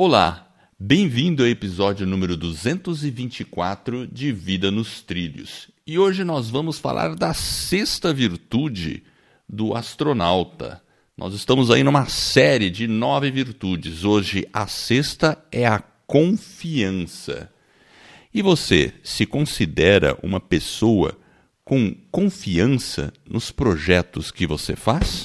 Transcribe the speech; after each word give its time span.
Olá, 0.00 0.48
bem-vindo 0.78 1.42
ao 1.42 1.48
episódio 1.48 2.06
número 2.06 2.36
224 2.36 4.06
de 4.06 4.30
Vida 4.30 4.70
nos 4.70 5.02
Trilhos. 5.02 5.70
E 5.84 5.98
hoje 5.98 6.22
nós 6.22 6.48
vamos 6.48 6.78
falar 6.78 7.16
da 7.16 7.34
sexta 7.34 8.14
virtude 8.14 9.02
do 9.48 9.74
astronauta. 9.74 10.80
Nós 11.16 11.34
estamos 11.34 11.68
aí 11.68 11.82
numa 11.82 12.06
série 12.06 12.70
de 12.70 12.86
nove 12.86 13.28
virtudes. 13.32 14.04
Hoje 14.04 14.46
a 14.52 14.68
sexta 14.68 15.36
é 15.50 15.66
a 15.66 15.82
confiança. 16.06 17.50
E 18.32 18.40
você 18.40 18.94
se 19.02 19.26
considera 19.26 20.16
uma 20.22 20.38
pessoa 20.38 21.18
com 21.64 21.92
confiança 22.12 23.12
nos 23.28 23.50
projetos 23.50 24.30
que 24.30 24.46
você 24.46 24.76
faz? 24.76 25.24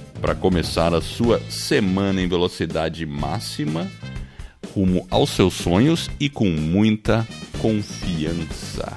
para 0.21 0.35
começar 0.35 0.93
a 0.93 1.01
sua 1.01 1.41
semana 1.49 2.21
em 2.21 2.27
velocidade 2.27 3.05
máxima, 3.07 3.91
rumo 4.73 5.07
aos 5.09 5.31
seus 5.31 5.55
sonhos 5.55 6.11
e 6.19 6.29
com 6.29 6.45
muita 6.45 7.27
confiança. 7.59 8.95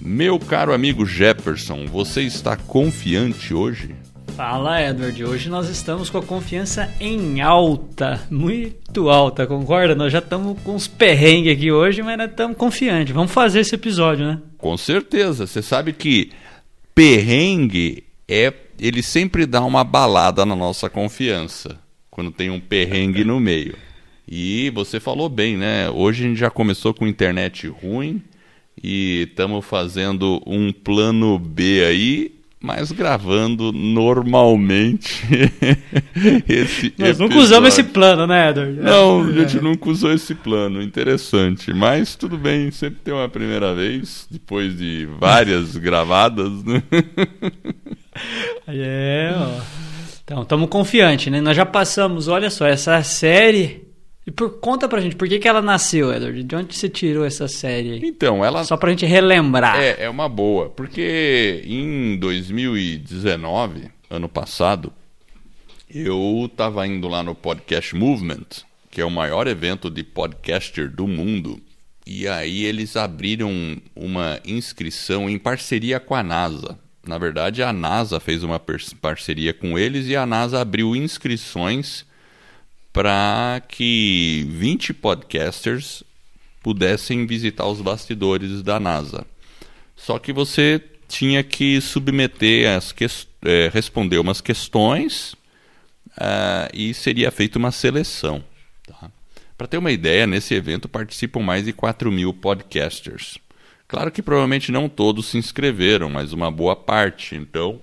Meu 0.00 0.38
caro 0.38 0.74
amigo 0.74 1.06
Jefferson, 1.06 1.86
você 1.86 2.22
está 2.22 2.56
confiante 2.56 3.54
hoje? 3.54 3.94
Fala, 4.36 4.82
Edward. 4.82 5.24
Hoje 5.24 5.48
nós 5.48 5.68
estamos 5.68 6.10
com 6.10 6.18
a 6.18 6.22
confiança 6.22 6.92
em 7.00 7.40
alta, 7.40 8.20
muito 8.30 9.08
alta, 9.08 9.46
concorda? 9.46 9.94
Nós 9.94 10.12
já 10.12 10.18
estamos 10.18 10.60
com 10.62 10.74
uns 10.74 10.88
perrengues 10.88 11.52
aqui 11.52 11.70
hoje, 11.72 12.02
mas 12.02 12.18
nós 12.18 12.30
estamos 12.30 12.56
confiantes. 12.56 13.14
Vamos 13.14 13.32
fazer 13.32 13.60
esse 13.60 13.74
episódio, 13.74 14.26
né? 14.26 14.40
Com 14.56 14.76
certeza. 14.76 15.46
Você 15.46 15.62
sabe 15.62 15.92
que 15.92 16.30
perrengue 16.94 18.04
é 18.28 18.52
ele 18.78 19.02
sempre 19.02 19.46
dá 19.46 19.62
uma 19.62 19.82
balada 19.82 20.46
na 20.46 20.54
nossa 20.54 20.88
confiança 20.88 21.78
quando 22.10 22.30
tem 22.30 22.50
um 22.50 22.60
perrengue 22.60 23.24
no 23.24 23.38
meio. 23.38 23.76
E 24.26 24.70
você 24.70 25.00
falou 25.00 25.28
bem, 25.28 25.56
né? 25.56 25.88
Hoje 25.90 26.24
a 26.24 26.28
gente 26.28 26.38
já 26.38 26.50
começou 26.50 26.92
com 26.92 27.06
internet 27.06 27.66
ruim 27.66 28.22
e 28.82 29.26
estamos 29.28 29.64
fazendo 29.64 30.42
um 30.46 30.72
plano 30.72 31.38
B 31.38 31.84
aí, 31.84 32.32
mas 32.60 32.92
gravando 32.92 33.72
normalmente 33.72 35.22
esse 36.48 36.92
Nós 36.98 37.18
nunca 37.18 37.36
usamos 37.36 37.68
esse 37.68 37.84
plano, 37.84 38.26
né, 38.26 38.50
Edward? 38.50 38.80
Não, 38.80 39.22
a 39.22 39.32
gente 39.32 39.58
é. 39.58 39.60
nunca 39.60 39.88
usou 39.88 40.12
esse 40.12 40.34
plano. 40.34 40.82
Interessante. 40.82 41.72
Mas 41.72 42.14
tudo 42.16 42.36
bem, 42.36 42.70
sempre 42.70 43.00
tem 43.02 43.14
uma 43.14 43.28
primeira 43.28 43.74
vez, 43.74 44.26
depois 44.30 44.76
de 44.76 45.08
várias 45.18 45.76
gravadas, 45.76 46.64
né? 46.64 46.82
É, 48.66 49.32
ó. 49.34 49.60
Então, 50.24 50.42
estamos 50.42 50.68
confiantes, 50.68 51.32
né? 51.32 51.40
Nós 51.40 51.56
já 51.56 51.64
passamos, 51.64 52.28
olha 52.28 52.50
só, 52.50 52.66
essa 52.66 53.02
série. 53.02 53.88
E 54.26 54.30
por, 54.30 54.60
conta 54.60 54.86
pra 54.86 55.00
gente, 55.00 55.16
por 55.16 55.26
que, 55.26 55.38
que 55.38 55.48
ela 55.48 55.62
nasceu, 55.62 56.12
Edward? 56.12 56.42
De 56.42 56.54
onde 56.54 56.76
você 56.76 56.86
tirou 56.86 57.24
essa 57.24 57.48
série? 57.48 58.06
Então, 58.06 58.44
ela. 58.44 58.62
Só 58.62 58.76
pra 58.76 58.90
gente 58.90 59.06
relembrar. 59.06 59.80
É, 59.80 60.04
é 60.04 60.10
uma 60.10 60.28
boa. 60.28 60.68
Porque 60.68 61.62
em 61.64 62.18
2019, 62.18 63.90
ano 64.10 64.28
passado, 64.28 64.92
eu 65.88 66.50
tava 66.54 66.86
indo 66.86 67.08
lá 67.08 67.22
no 67.22 67.34
Podcast 67.34 67.96
Movement, 67.96 68.44
que 68.90 69.00
é 69.00 69.04
o 69.06 69.10
maior 69.10 69.46
evento 69.46 69.88
de 69.88 70.02
podcaster 70.02 70.90
do 70.90 71.08
mundo. 71.08 71.58
E 72.06 72.28
aí 72.28 72.66
eles 72.66 72.96
abriram 72.96 73.80
uma 73.96 74.38
inscrição 74.44 75.28
em 75.28 75.38
parceria 75.38 75.98
com 75.98 76.14
a 76.14 76.22
NASA. 76.22 76.78
Na 77.08 77.16
verdade, 77.16 77.62
a 77.62 77.72
NASA 77.72 78.20
fez 78.20 78.42
uma 78.42 78.60
parceria 79.00 79.54
com 79.54 79.78
eles 79.78 80.06
e 80.06 80.14
a 80.14 80.26
NASA 80.26 80.60
abriu 80.60 80.94
inscrições 80.94 82.04
para 82.92 83.62
que 83.66 84.46
20 84.50 84.92
podcasters 84.92 86.04
pudessem 86.62 87.26
visitar 87.26 87.66
os 87.66 87.80
bastidores 87.80 88.62
da 88.62 88.78
NASA. 88.78 89.26
Só 89.96 90.18
que 90.18 90.34
você 90.34 90.82
tinha 91.08 91.42
que 91.42 91.80
submeter 91.80 92.76
as 92.76 92.92
que... 92.92 93.06
É, 93.44 93.70
responder 93.72 94.18
umas 94.18 94.40
questões 94.40 95.32
uh, 96.18 96.68
e 96.74 96.92
seria 96.92 97.30
feita 97.30 97.56
uma 97.56 97.70
seleção. 97.70 98.42
Tá? 98.84 99.10
Para 99.56 99.68
ter 99.68 99.78
uma 99.78 99.92
ideia, 99.92 100.26
nesse 100.26 100.54
evento 100.54 100.88
participam 100.88 101.40
mais 101.40 101.64
de 101.64 101.72
4 101.72 102.10
mil 102.10 102.34
podcasters. 102.34 103.38
Claro 103.88 104.12
que 104.12 104.22
provavelmente 104.22 104.70
não 104.70 104.86
todos 104.86 105.28
se 105.28 105.38
inscreveram, 105.38 106.10
mas 106.10 106.34
uma 106.34 106.50
boa 106.50 106.76
parte. 106.76 107.34
Então, 107.34 107.80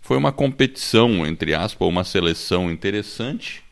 foi 0.00 0.16
uma 0.16 0.32
competição, 0.32 1.26
entre 1.26 1.54
aspas, 1.54 1.86
uma 1.86 2.04
seleção 2.04 2.70
interessante. 2.70 3.62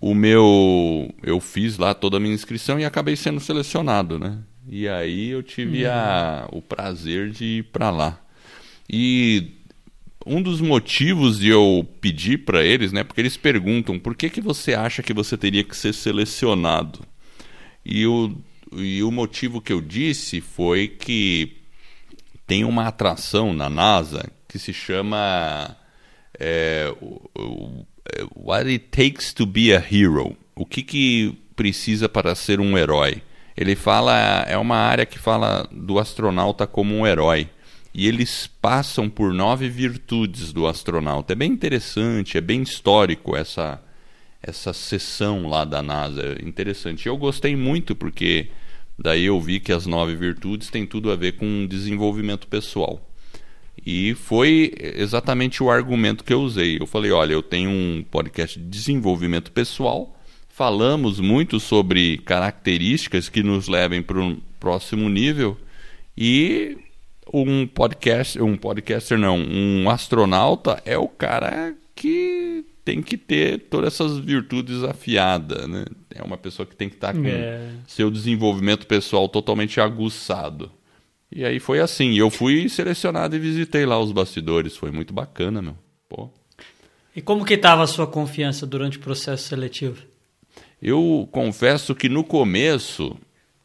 O 0.00 0.14
meu. 0.14 1.14
Eu 1.22 1.38
fiz 1.38 1.76
lá 1.76 1.92
toda 1.92 2.16
a 2.16 2.20
minha 2.20 2.34
inscrição 2.34 2.80
e 2.80 2.84
acabei 2.84 3.14
sendo 3.14 3.40
selecionado, 3.40 4.18
né? 4.18 4.38
E 4.66 4.88
aí 4.88 5.28
eu 5.28 5.42
tive 5.42 5.86
a, 5.86 6.48
o 6.50 6.62
prazer 6.62 7.30
de 7.30 7.44
ir 7.44 7.64
para 7.64 7.90
lá. 7.90 8.18
E 8.90 9.58
um 10.26 10.40
dos 10.40 10.62
motivos 10.62 11.38
de 11.38 11.48
eu 11.50 11.86
pedir 12.00 12.38
para 12.38 12.64
eles, 12.64 12.90
né? 12.90 13.04
Porque 13.04 13.20
eles 13.20 13.36
perguntam 13.36 13.98
por 13.98 14.14
que, 14.16 14.30
que 14.30 14.40
você 14.40 14.72
acha 14.72 15.02
que 15.02 15.12
você 15.12 15.36
teria 15.36 15.62
que 15.62 15.76
ser 15.76 15.92
selecionado? 15.92 17.00
E 17.84 18.06
o 18.06 18.34
e 18.76 19.02
o 19.02 19.10
motivo 19.10 19.60
que 19.60 19.72
eu 19.72 19.80
disse 19.80 20.40
foi 20.40 20.88
que 20.88 21.56
tem 22.46 22.64
uma 22.64 22.86
atração 22.86 23.52
na 23.52 23.68
NASA 23.70 24.28
que 24.48 24.58
se 24.58 24.72
chama 24.72 25.76
é, 26.38 26.94
What 28.36 28.68
It 28.68 28.86
Takes 28.90 29.32
to 29.32 29.46
Be 29.46 29.74
a 29.74 29.78
Hero. 29.78 30.36
O 30.54 30.64
que, 30.64 30.82
que 30.82 31.38
precisa 31.56 32.08
para 32.08 32.34
ser 32.34 32.60
um 32.60 32.76
herói? 32.76 33.22
Ele 33.56 33.76
fala, 33.76 34.44
é 34.48 34.56
uma 34.56 34.76
área 34.76 35.06
que 35.06 35.18
fala 35.18 35.68
do 35.70 35.98
astronauta 35.98 36.66
como 36.66 36.94
um 36.94 37.06
herói. 37.06 37.48
E 37.92 38.08
eles 38.08 38.48
passam 38.60 39.08
por 39.08 39.32
nove 39.32 39.68
virtudes 39.68 40.52
do 40.52 40.66
astronauta. 40.66 41.32
É 41.32 41.36
bem 41.36 41.52
interessante, 41.52 42.36
é 42.36 42.40
bem 42.40 42.62
histórico 42.62 43.36
essa, 43.36 43.80
essa 44.42 44.72
sessão 44.72 45.48
lá 45.48 45.64
da 45.64 45.80
NASA. 45.80 46.36
É 46.40 46.44
interessante. 46.44 47.06
Eu 47.06 47.16
gostei 47.16 47.54
muito 47.54 47.94
porque 47.94 48.48
Daí 48.98 49.24
eu 49.24 49.40
vi 49.40 49.60
que 49.60 49.72
as 49.72 49.86
nove 49.86 50.14
virtudes 50.14 50.70
têm 50.70 50.86
tudo 50.86 51.10
a 51.10 51.16
ver 51.16 51.32
com 51.32 51.66
desenvolvimento 51.66 52.46
pessoal. 52.46 53.00
E 53.84 54.14
foi 54.14 54.72
exatamente 54.78 55.62
o 55.62 55.70
argumento 55.70 56.24
que 56.24 56.32
eu 56.32 56.40
usei. 56.40 56.78
Eu 56.80 56.86
falei: 56.86 57.10
olha, 57.10 57.32
eu 57.32 57.42
tenho 57.42 57.70
um 57.70 58.04
podcast 58.08 58.58
de 58.58 58.64
desenvolvimento 58.64 59.50
pessoal, 59.52 60.16
falamos 60.48 61.20
muito 61.20 61.58
sobre 61.58 62.18
características 62.18 63.28
que 63.28 63.42
nos 63.42 63.68
levem 63.68 64.00
para 64.00 64.20
um 64.20 64.40
próximo 64.60 65.08
nível 65.08 65.56
e 66.16 66.78
um 67.32 67.66
podcast, 67.66 68.40
um 68.40 68.56
podcaster 68.56 69.18
não, 69.18 69.36
um 69.38 69.90
astronauta 69.90 70.80
é 70.84 70.96
o 70.96 71.08
cara 71.08 71.74
que 71.94 72.64
tem 72.84 73.02
que 73.02 73.16
ter 73.16 73.60
todas 73.70 73.94
essas 73.94 74.18
virtudes 74.18 74.82
afiadas, 74.82 75.66
né? 75.66 75.84
É 76.14 76.22
uma 76.22 76.36
pessoa 76.36 76.66
que 76.66 76.76
tem 76.76 76.88
que 76.88 76.96
estar 76.96 77.14
tá 77.14 77.18
com 77.18 77.26
é. 77.26 77.70
seu 77.86 78.10
desenvolvimento 78.10 78.86
pessoal 78.86 79.28
totalmente 79.28 79.80
aguçado. 79.80 80.70
E 81.32 81.44
aí 81.44 81.58
foi 81.58 81.80
assim, 81.80 82.14
eu 82.14 82.30
fui 82.30 82.68
selecionado 82.68 83.34
e 83.34 83.38
visitei 83.38 83.86
lá 83.86 83.98
os 83.98 84.12
bastidores, 84.12 84.76
foi 84.76 84.90
muito 84.90 85.14
bacana, 85.14 85.62
meu. 85.62 85.76
Pô. 86.08 86.30
E 87.16 87.22
como 87.22 87.44
que 87.44 87.54
estava 87.54 87.82
a 87.82 87.86
sua 87.86 88.06
confiança 88.06 88.66
durante 88.66 88.98
o 88.98 89.00
processo 89.00 89.48
seletivo? 89.48 90.02
Eu 90.80 91.28
confesso 91.32 91.94
que 91.94 92.08
no 92.08 92.22
começo, 92.22 93.16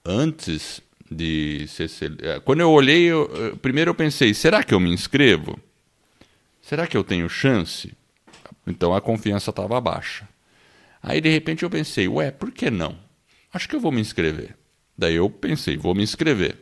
antes 0.05 0.81
de 1.11 1.67
ser 1.67 1.89
eh, 2.21 2.39
quando 2.39 2.61
eu 2.61 2.71
olhei, 2.71 3.03
eu, 3.03 3.57
primeiro 3.61 3.91
eu 3.91 3.95
pensei, 3.95 4.33
será 4.33 4.63
que 4.63 4.73
eu 4.73 4.79
me 4.79 4.91
inscrevo? 4.91 5.59
Será 6.61 6.87
que 6.87 6.95
eu 6.95 7.03
tenho 7.03 7.27
chance? 7.27 7.91
Então 8.69 8.93
a 8.93 9.01
confiança 9.01 9.49
estava 9.49 9.81
baixa. 9.81 10.29
Aí 11.01 11.19
de 11.19 11.29
repente 11.29 11.63
eu 11.63 11.69
pensei, 11.69 12.07
ué, 12.07 12.29
por 12.29 12.51
que 12.51 12.69
não? 12.69 12.95
Acho 13.51 13.67
que 13.67 13.75
eu 13.75 13.79
vou 13.79 13.91
me 13.91 13.99
inscrever. 13.99 14.55
Daí 14.97 15.15
eu 15.15 15.29
pensei, 15.29 15.75
vou 15.75 15.95
me 15.95 16.03
inscrever. 16.03 16.57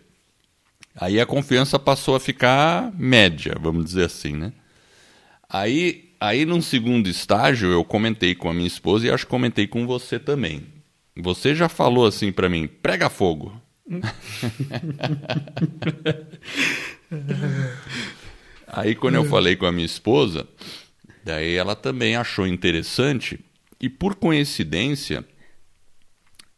Aí 0.96 1.20
a 1.20 1.26
confiança 1.26 1.78
passou 1.78 2.16
a 2.16 2.20
ficar 2.20 2.92
média, 2.98 3.56
vamos 3.60 3.84
dizer 3.86 4.06
assim, 4.06 4.34
né? 4.34 4.54
Aí 5.50 6.08
aí 6.20 6.46
num 6.46 6.62
segundo 6.62 7.08
estágio 7.08 7.70
eu 7.70 7.84
comentei 7.84 8.34
com 8.34 8.50
a 8.50 8.54
minha 8.54 8.68
esposa 8.68 9.06
e 9.06 9.12
acho 9.12 9.26
que 9.26 9.30
comentei 9.30 9.68
com 9.68 9.86
você 9.86 10.18
também. 10.18 10.64
Você 11.16 11.54
já 11.54 11.68
falou 11.68 12.06
assim 12.06 12.32
para 12.32 12.48
mim, 12.48 12.68
prega 12.68 13.10
fogo. 13.10 13.60
aí 18.68 18.96
quando 18.96 19.16
eu 19.16 19.26
falei 19.26 19.56
com 19.56 19.66
a 19.66 19.72
minha 19.72 19.86
esposa, 19.86 20.48
daí 21.28 21.56
ela 21.56 21.76
também 21.76 22.16
achou 22.16 22.48
interessante 22.48 23.38
e 23.82 23.90
por 23.90 24.16
coincidência 24.16 25.26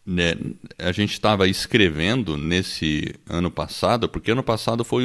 né, 0.05 0.35
a 0.77 0.91
gente 0.91 1.13
estava 1.13 1.47
escrevendo 1.47 2.37
nesse 2.37 3.15
ano 3.27 3.49
passado, 3.49 4.07
porque 4.07 4.31
ano 4.31 4.43
passado 4.43 4.83
foi, 4.83 5.03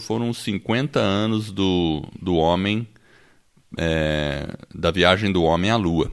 foram 0.00 0.32
50 0.32 0.98
anos 0.98 1.52
do, 1.52 2.02
do 2.20 2.36
homem, 2.36 2.88
é, 3.76 4.48
da 4.74 4.90
viagem 4.90 5.30
do 5.30 5.42
homem 5.42 5.70
à 5.70 5.76
Lua. 5.76 6.10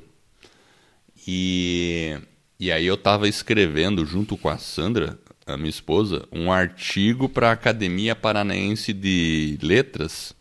E, 1.27 2.17
e 2.59 2.71
aí 2.71 2.85
eu 2.85 2.95
estava 2.95 3.27
escrevendo, 3.27 4.05
junto 4.05 4.37
com 4.37 4.49
a 4.49 4.57
Sandra, 4.57 5.17
a 5.45 5.57
minha 5.57 5.69
esposa, 5.69 6.27
um 6.31 6.51
artigo 6.51 7.27
para 7.27 7.49
a 7.49 7.53
Academia 7.53 8.15
Paranaense 8.15 8.93
de 8.93 9.57
Letras 9.61 10.33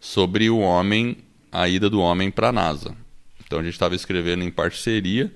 sobre 0.00 0.48
o 0.50 0.58
homem, 0.58 1.18
a 1.60 1.68
ida 1.68 1.88
do 1.88 2.00
homem 2.00 2.30
para 2.30 2.48
a 2.48 2.52
NASA. 2.52 2.94
Então 3.44 3.58
a 3.58 3.62
gente 3.62 3.74
estava 3.74 3.94
escrevendo 3.94 4.42
em 4.42 4.50
parceria 4.50 5.32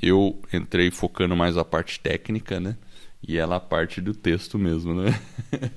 eu 0.00 0.40
entrei 0.52 0.90
focando 0.90 1.36
mais 1.36 1.56
a 1.56 1.64
parte 1.64 1.98
técnica, 2.00 2.60
né? 2.60 2.76
E 3.26 3.36
ela 3.36 3.56
a 3.56 3.60
parte 3.60 4.00
do 4.00 4.14
texto 4.14 4.58
mesmo, 4.58 4.94
né? 4.94 5.20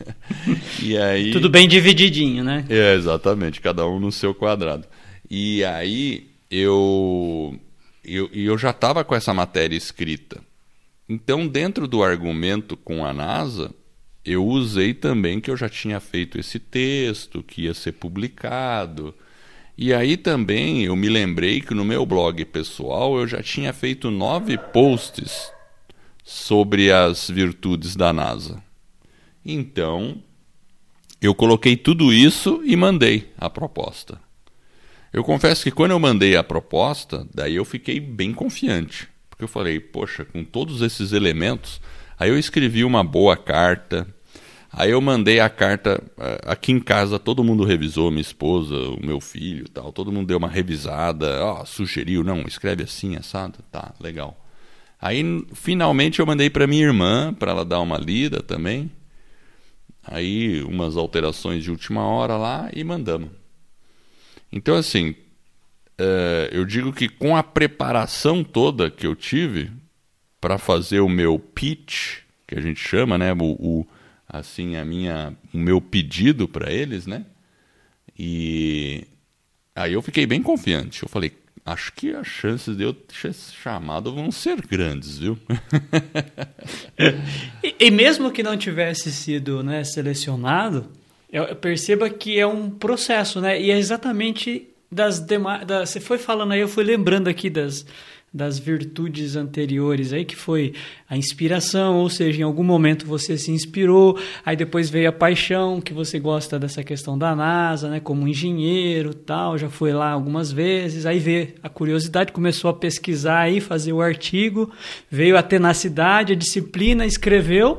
e 0.82 0.98
aí 0.98 1.32
tudo 1.32 1.50
bem 1.50 1.68
divididinho, 1.68 2.44
né? 2.44 2.66
É, 2.70 2.96
exatamente, 2.96 3.60
cada 3.60 3.86
um 3.86 4.00
no 4.00 4.12
seu 4.12 4.34
quadrado. 4.34 4.88
E 5.30 5.64
aí 5.64 6.30
eu 6.50 7.60
eu, 8.04 8.30
eu 8.32 8.58
já 8.58 8.70
estava 8.70 9.04
com 9.04 9.16
essa 9.16 9.34
matéria 9.34 9.76
escrita. 9.76 10.42
Então, 11.08 11.48
dentro 11.48 11.86
do 11.86 12.02
argumento 12.02 12.78
com 12.78 13.06
a 13.06 13.14
NASA, 13.14 13.74
eu 14.24 14.46
usei 14.46 14.94
também 14.94 15.42
que 15.42 15.52
eu 15.52 15.58
já 15.58 15.68
tinha 15.68 16.00
feito 16.00 16.40
esse 16.40 16.60
texto, 16.60 17.44
que 17.44 17.64
ia 17.64 17.74
ser 17.74 17.94
publicado, 17.94 19.14
e 19.78 19.94
aí 19.94 20.18
também 20.18 20.84
eu 20.84 20.96
me 20.96 21.10
lembrei 21.10 21.60
que 21.60 21.74
no 21.74 21.84
meu 21.84 22.06
blog 22.06 22.46
pessoal 22.46 23.18
eu 23.18 23.28
já 23.28 23.42
tinha 23.42 23.74
feito 23.74 24.12
nove 24.12 24.58
posts 24.58 25.52
sobre 26.24 26.92
as 26.92 27.30
virtudes 27.30 27.96
da 27.96 28.14
NASA. 28.14 28.64
Então, 29.46 30.22
eu 31.22 31.34
coloquei 31.34 31.76
tudo 31.76 32.14
isso 32.14 32.62
e 32.64 32.76
mandei 32.76 33.32
a 33.38 33.50
proposta. 33.50 34.20
Eu 35.12 35.24
confesso 35.24 35.64
que 35.64 35.72
quando 35.72 35.92
eu 35.92 36.00
mandei 36.00 36.36
a 36.36 36.44
proposta, 36.44 37.28
daí 37.34 37.56
eu 37.56 37.66
fiquei 37.66 38.00
bem 38.00 38.34
confiante, 38.34 39.08
porque 39.30 39.44
eu 39.44 39.48
falei, 39.48 39.80
poxa, 39.80 40.26
com 40.26 40.44
todos 40.44 40.82
esses 40.82 41.12
elementos, 41.12 41.80
aí 42.18 42.30
eu 42.30 42.38
escrevi 42.38 42.84
uma 42.84 43.04
boa 43.04 43.38
carta, 43.38 44.08
Aí 44.76 44.90
eu 44.90 45.00
mandei 45.00 45.40
a 45.40 45.50
carta 45.52 46.04
eh, 46.18 46.42
aqui 46.48 46.72
em 46.72 46.80
casa, 46.80 47.20
todo 47.20 47.44
mundo 47.44 47.64
revisou, 47.64 48.10
minha 48.10 48.22
esposa, 48.22 48.76
o 48.76 49.06
meu 49.06 49.22
filho, 49.22 49.70
tal, 49.70 49.94
todo 49.94 50.12
mundo 50.12 50.26
deu 50.26 50.40
uma 50.40 50.50
revisada, 50.50 51.46
ó, 51.46 51.64
sugeriu, 51.64 52.24
não, 52.24 52.42
escreve 52.42 52.82
assim, 52.82 53.16
assado, 53.16 53.60
tá, 53.72 53.94
legal. 54.00 54.36
Aí 55.00 55.46
finalmente 55.54 56.20
eu 56.20 56.26
mandei 56.26 56.50
para 56.50 56.66
minha 56.66 56.86
irmã 56.86 57.32
para 57.36 57.52
ela 57.52 57.64
dar 57.64 57.82
uma 57.82 58.00
lida 58.00 58.42
também. 58.42 58.90
Aí 60.04 60.64
umas 60.64 60.98
alterações 60.98 61.64
de 61.64 61.70
última 61.70 62.02
hora 62.08 62.36
lá 62.36 62.70
e 62.74 62.84
mandamos. 62.84 63.30
Então 64.52 64.76
assim, 64.76 65.12
uh, 66.00 66.50
eu 66.52 66.66
digo 66.66 66.92
que 66.92 67.08
com 67.08 67.38
a 67.38 67.44
preparação 67.44 68.44
toda 68.44 68.90
que 68.90 69.06
eu 69.06 69.16
tive 69.16 69.72
para 70.42 70.58
fazer 70.58 71.00
o 71.02 71.10
meu 71.10 71.38
pitch, 71.38 72.22
que 72.48 72.56
a 72.56 72.62
gente 72.62 72.80
chama, 72.80 73.18
né, 73.18 73.34
o, 73.34 73.44
o 73.60 73.88
assim 74.34 74.76
a 74.76 74.84
minha 74.84 75.36
o 75.54 75.58
meu 75.60 75.80
pedido 75.80 76.48
para 76.48 76.74
eles, 76.74 77.06
né? 77.06 77.24
E 78.18 79.06
aí 79.76 79.94
eu 79.94 80.02
fiquei 80.02 80.26
bem 80.26 80.42
confiante. 80.42 81.04
Eu 81.04 81.10
falei, 81.10 81.32
acho 81.64 81.94
que 81.94 82.10
as 82.16 82.26
chances 82.26 82.76
de 82.76 82.84
eu 82.84 82.96
ser 83.10 83.34
chamado 83.34 84.14
vão 84.14 84.32
ser 84.32 84.60
grandes, 84.66 85.20
viu? 85.20 85.38
e, 87.64 87.76
e, 87.80 87.92
mesmo 87.92 88.32
que 88.32 88.42
não 88.42 88.58
tivesse 88.58 89.12
sido 89.12 89.64
né, 89.64 89.84
selecionado, 89.84 90.90
eu, 91.32 91.56
perceba 91.56 92.10
que 92.10 92.40
é 92.40 92.48
um 92.48 92.70
processo, 92.70 93.40
né? 93.40 93.62
E 93.62 93.70
é 93.70 93.78
exatamente 93.78 94.68
das 94.92 95.20
demais. 95.20 95.66
Da, 95.66 95.86
você 95.86 96.00
foi 96.00 96.18
falando 96.18 96.54
aí, 96.54 96.60
eu 96.60 96.68
fui 96.68 96.84
lembrando 96.84 97.28
aqui 97.28 97.50
das 97.50 97.86
das 98.34 98.58
virtudes 98.58 99.36
anteriores 99.36 100.12
aí, 100.12 100.26
que 100.26 100.36
foi 100.36 100.74
a 101.08 101.16
inspiração, 101.16 101.98
ou 101.98 102.10
seja, 102.10 102.42
em 102.42 102.44
algum 102.44 102.64
momento 102.64 103.06
você 103.06 103.38
se 103.38 103.52
inspirou, 103.52 104.18
aí 104.44 104.56
depois 104.56 104.90
veio 104.90 105.10
a 105.10 105.12
paixão, 105.12 105.80
que 105.80 105.94
você 105.94 106.20
gosta 106.20 106.58
dessa 106.58 106.84
questão 106.84 107.16
da 107.16 107.36
NASA, 107.36 107.90
né, 107.90 108.00
como 108.00 108.28
engenheiro, 108.28 109.14
tal, 109.14 109.56
já 109.56 109.70
foi 109.70 109.94
lá 109.94 110.10
algumas 110.10 110.52
vezes, 110.52 111.06
aí 111.06 111.20
veio 111.20 111.50
a 111.62 111.70
curiosidade, 111.70 112.32
começou 112.32 112.72
a 112.72 112.74
pesquisar 112.74 113.42
aí, 113.42 113.62
fazer 113.62 113.94
o 113.94 114.02
artigo, 114.02 114.72
veio 115.12 115.38
a 115.38 115.44
tenacidade, 115.44 116.34
a 116.34 116.36
disciplina, 116.36 117.06
escreveu 117.06 117.78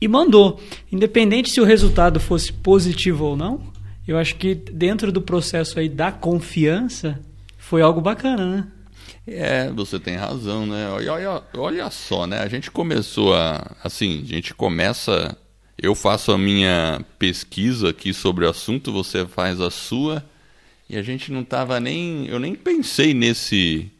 e 0.00 0.08
mandou. 0.08 0.60
Independente 0.90 1.50
se 1.50 1.60
o 1.60 1.64
resultado 1.64 2.18
fosse 2.18 2.52
positivo 2.52 3.26
ou 3.26 3.36
não, 3.36 3.60
eu 4.08 4.18
acho 4.18 4.34
que 4.34 4.56
dentro 4.56 5.12
do 5.12 5.22
processo 5.22 5.78
aí 5.78 5.88
da 5.88 6.10
confiança 6.10 7.20
foi 7.56 7.80
algo 7.80 8.00
bacana, 8.00 8.44
né? 8.44 8.66
É, 9.26 9.70
você 9.70 9.98
tem 9.98 10.16
razão, 10.16 10.66
né? 10.66 10.90
Olha, 10.90 11.12
olha, 11.12 11.42
olha 11.56 11.90
só, 11.90 12.26
né? 12.26 12.40
A 12.40 12.48
gente 12.48 12.70
começou 12.70 13.34
a. 13.34 13.74
Assim, 13.82 14.22
a 14.22 14.26
gente 14.26 14.54
começa. 14.54 15.36
Eu 15.78 15.94
faço 15.94 16.30
a 16.30 16.38
minha 16.38 17.04
pesquisa 17.18 17.90
aqui 17.90 18.12
sobre 18.12 18.44
o 18.44 18.50
assunto, 18.50 18.92
você 18.92 19.26
faz 19.26 19.60
a 19.60 19.70
sua, 19.70 20.24
e 20.88 20.96
a 20.96 21.02
gente 21.02 21.32
não 21.32 21.40
estava 21.40 21.80
nem. 21.80 22.26
Eu 22.26 22.38
nem 22.38 22.54
pensei 22.54 23.14
nesse. 23.14 23.90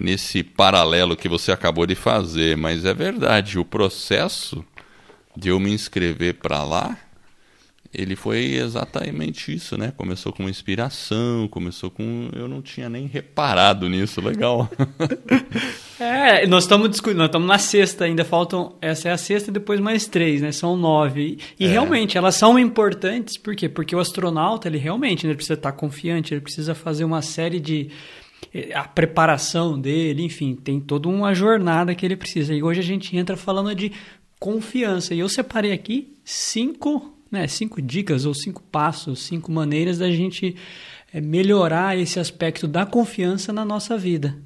Nesse 0.00 0.44
paralelo 0.44 1.16
que 1.16 1.28
você 1.28 1.50
acabou 1.50 1.84
de 1.84 1.96
fazer, 1.96 2.56
mas 2.56 2.84
é 2.84 2.94
verdade, 2.94 3.58
o 3.58 3.64
processo 3.64 4.64
de 5.36 5.48
eu 5.48 5.58
me 5.58 5.72
inscrever 5.72 6.34
para 6.34 6.62
lá 6.62 6.96
ele 7.92 8.14
foi 8.16 8.54
exatamente 8.54 9.54
isso, 9.54 9.78
né? 9.78 9.92
Começou 9.96 10.30
com 10.30 10.46
inspiração, 10.48 11.48
começou 11.48 11.90
com. 11.90 12.28
Eu 12.34 12.46
não 12.46 12.60
tinha 12.60 12.88
nem 12.88 13.06
reparado 13.06 13.88
nisso, 13.88 14.20
legal. 14.20 14.70
é, 15.98 16.46
nós 16.46 16.64
estamos 16.64 16.90
discutindo, 16.90 17.18
nós 17.18 17.28
estamos 17.28 17.48
na 17.48 17.58
sexta, 17.58 18.04
ainda 18.04 18.26
faltam. 18.26 18.76
Essa 18.82 19.08
é 19.08 19.12
a 19.12 19.16
sexta 19.16 19.50
e 19.50 19.54
depois 19.54 19.80
mais 19.80 20.06
três, 20.06 20.42
né? 20.42 20.52
São 20.52 20.76
nove. 20.76 21.38
E 21.58 21.64
é. 21.64 21.68
realmente, 21.68 22.18
elas 22.18 22.34
são 22.34 22.58
importantes, 22.58 23.38
por 23.38 23.56
quê? 23.56 23.70
Porque 23.70 23.96
o 23.96 24.00
astronauta, 24.00 24.68
ele 24.68 24.78
realmente 24.78 25.26
ele 25.26 25.34
precisa 25.34 25.54
estar 25.54 25.72
confiante, 25.72 26.34
ele 26.34 26.42
precisa 26.42 26.74
fazer 26.74 27.04
uma 27.04 27.22
série 27.22 27.58
de. 27.58 27.88
Eh, 28.52 28.70
a 28.74 28.84
preparação 28.84 29.80
dele, 29.80 30.22
enfim, 30.22 30.54
tem 30.54 30.78
toda 30.78 31.08
uma 31.08 31.32
jornada 31.32 31.94
que 31.94 32.04
ele 32.04 32.16
precisa. 32.16 32.52
E 32.54 32.62
hoje 32.62 32.80
a 32.80 32.84
gente 32.84 33.16
entra 33.16 33.34
falando 33.34 33.74
de 33.74 33.92
confiança. 34.38 35.14
E 35.14 35.20
eu 35.20 35.28
separei 35.28 35.72
aqui 35.72 36.14
cinco 36.22 37.17
né, 37.30 37.46
cinco 37.46 37.80
dicas 37.80 38.24
ou 38.24 38.34
cinco 38.34 38.62
passos, 38.62 39.20
cinco 39.20 39.50
maneiras 39.52 39.98
da 39.98 40.10
gente 40.10 40.56
é, 41.12 41.20
melhorar 41.20 41.98
esse 41.98 42.18
aspecto 42.18 42.66
da 42.66 42.86
confiança 42.86 43.52
na 43.52 43.64
nossa 43.64 43.96
vida. 43.96 44.36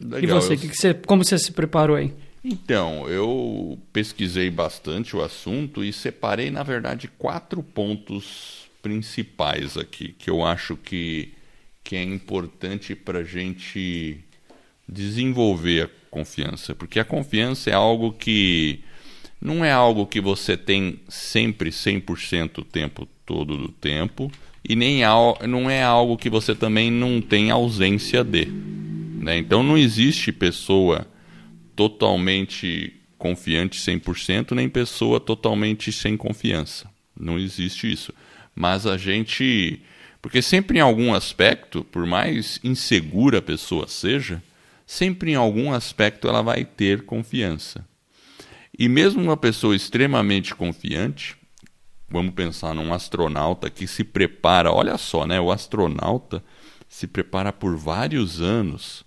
Legal, 0.00 0.22
e 0.22 0.26
você, 0.26 0.54
eu... 0.54 0.58
que 0.58 0.68
que 0.68 0.76
você, 0.76 0.94
como 0.94 1.24
você 1.24 1.38
se 1.38 1.52
preparou 1.52 1.96
aí? 1.96 2.12
Então, 2.44 3.08
eu 3.08 3.78
pesquisei 3.92 4.50
bastante 4.50 5.14
o 5.16 5.22
assunto 5.22 5.84
e 5.84 5.92
separei, 5.92 6.50
na 6.50 6.64
verdade, 6.64 7.08
quatro 7.16 7.62
pontos 7.62 8.68
principais 8.82 9.76
aqui 9.76 10.08
que 10.18 10.28
eu 10.28 10.44
acho 10.44 10.76
que, 10.76 11.32
que 11.84 11.94
é 11.94 12.02
importante 12.02 12.96
para 12.96 13.20
a 13.20 13.24
gente 13.24 14.18
desenvolver 14.88 15.84
a 15.84 15.90
confiança. 16.10 16.74
Porque 16.74 16.98
a 16.98 17.04
confiança 17.04 17.70
é 17.70 17.74
algo 17.74 18.12
que 18.12 18.82
não 19.42 19.64
é 19.64 19.72
algo 19.72 20.06
que 20.06 20.20
você 20.20 20.56
tem 20.56 21.00
sempre 21.08 21.70
100% 21.70 22.58
o 22.58 22.64
tempo 22.64 23.08
todo 23.26 23.58
do 23.58 23.68
tempo 23.68 24.30
e 24.64 24.76
nem 24.76 25.00
não 25.48 25.68
é 25.68 25.82
algo 25.82 26.16
que 26.16 26.30
você 26.30 26.54
também 26.54 26.92
não 26.92 27.20
tem 27.20 27.50
ausência 27.50 28.22
de. 28.22 28.46
Né? 28.46 29.38
Então 29.38 29.64
não 29.64 29.76
existe 29.76 30.30
pessoa 30.30 31.08
totalmente 31.74 32.94
confiante 33.18 33.80
100%, 33.80 34.52
nem 34.52 34.68
pessoa 34.68 35.18
totalmente 35.18 35.90
sem 35.90 36.16
confiança. 36.16 36.88
Não 37.18 37.36
existe 37.36 37.90
isso. 37.90 38.14
Mas 38.54 38.86
a 38.86 38.96
gente. 38.96 39.82
Porque 40.20 40.40
sempre 40.40 40.78
em 40.78 40.80
algum 40.80 41.12
aspecto, 41.12 41.82
por 41.82 42.06
mais 42.06 42.60
insegura 42.62 43.38
a 43.38 43.42
pessoa 43.42 43.88
seja, 43.88 44.40
sempre 44.86 45.32
em 45.32 45.34
algum 45.34 45.72
aspecto 45.72 46.28
ela 46.28 46.42
vai 46.42 46.64
ter 46.64 47.02
confiança. 47.02 47.84
E 48.78 48.88
mesmo 48.88 49.22
uma 49.22 49.36
pessoa 49.36 49.76
extremamente 49.76 50.54
confiante, 50.54 51.36
vamos 52.08 52.34
pensar 52.34 52.74
num 52.74 52.92
astronauta 52.92 53.68
que 53.68 53.86
se 53.86 54.02
prepara, 54.02 54.72
olha 54.72 54.96
só, 54.96 55.26
né? 55.26 55.40
O 55.40 55.50
astronauta 55.50 56.42
se 56.88 57.06
prepara 57.06 57.52
por 57.52 57.76
vários 57.76 58.40
anos 58.40 59.04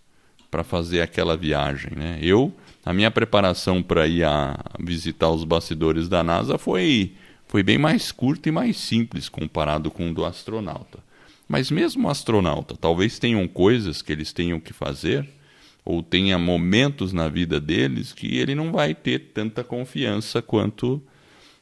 para 0.51 0.63
fazer 0.63 1.01
aquela 1.01 1.35
viagem. 1.35 1.91
Né? 1.95 2.19
Eu, 2.21 2.53
a 2.85 2.93
minha 2.93 3.11
preparação 3.11 3.83
para 3.83 4.07
ir 4.07 4.23
a 4.23 4.57
visitar 4.79 5.29
os 5.29 5.43
bastidores 5.43 6.07
da 6.07 6.23
NASA 6.23 6.57
foi, 6.57 7.13
foi 7.47 7.61
bem 7.61 7.77
mais 7.77 8.11
curta 8.11 8.49
e 8.49 8.51
mais 8.51 8.77
simples 8.77 9.27
comparado 9.27 9.91
com 9.91 10.09
o 10.09 10.13
do 10.13 10.23
astronauta. 10.23 10.99
Mas 11.47 11.69
mesmo 11.69 12.07
o 12.07 12.11
astronauta, 12.11 12.75
talvez 12.75 13.19
tenham 13.19 13.47
coisas 13.47 14.01
que 14.01 14.11
eles 14.11 14.31
tenham 14.31 14.59
que 14.59 14.73
fazer 14.73 15.27
ou 15.85 16.01
tenha 16.01 16.37
momentos 16.37 17.13
na 17.13 17.29
vida 17.29 17.61
deles 17.61 18.11
que 18.11 18.37
ele 18.37 18.55
não 18.55 18.71
vai 18.71 18.95
ter 18.95 19.31
tanta 19.33 19.63
confiança 19.63 20.41
quanto 20.41 21.01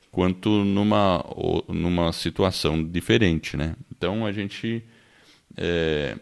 quanto 0.10 0.50
numa 0.64 1.26
numa 1.68 2.14
situação 2.14 2.84
diferente, 2.84 3.58
né? 3.58 3.76
Então 3.92 4.26
a 4.26 4.32
gente 4.32 4.84
é, 5.58 6.16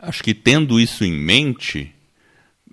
acho 0.00 0.22
que 0.22 0.34
tendo 0.34 0.78
isso 0.78 1.04
em 1.04 1.12
mente, 1.12 1.92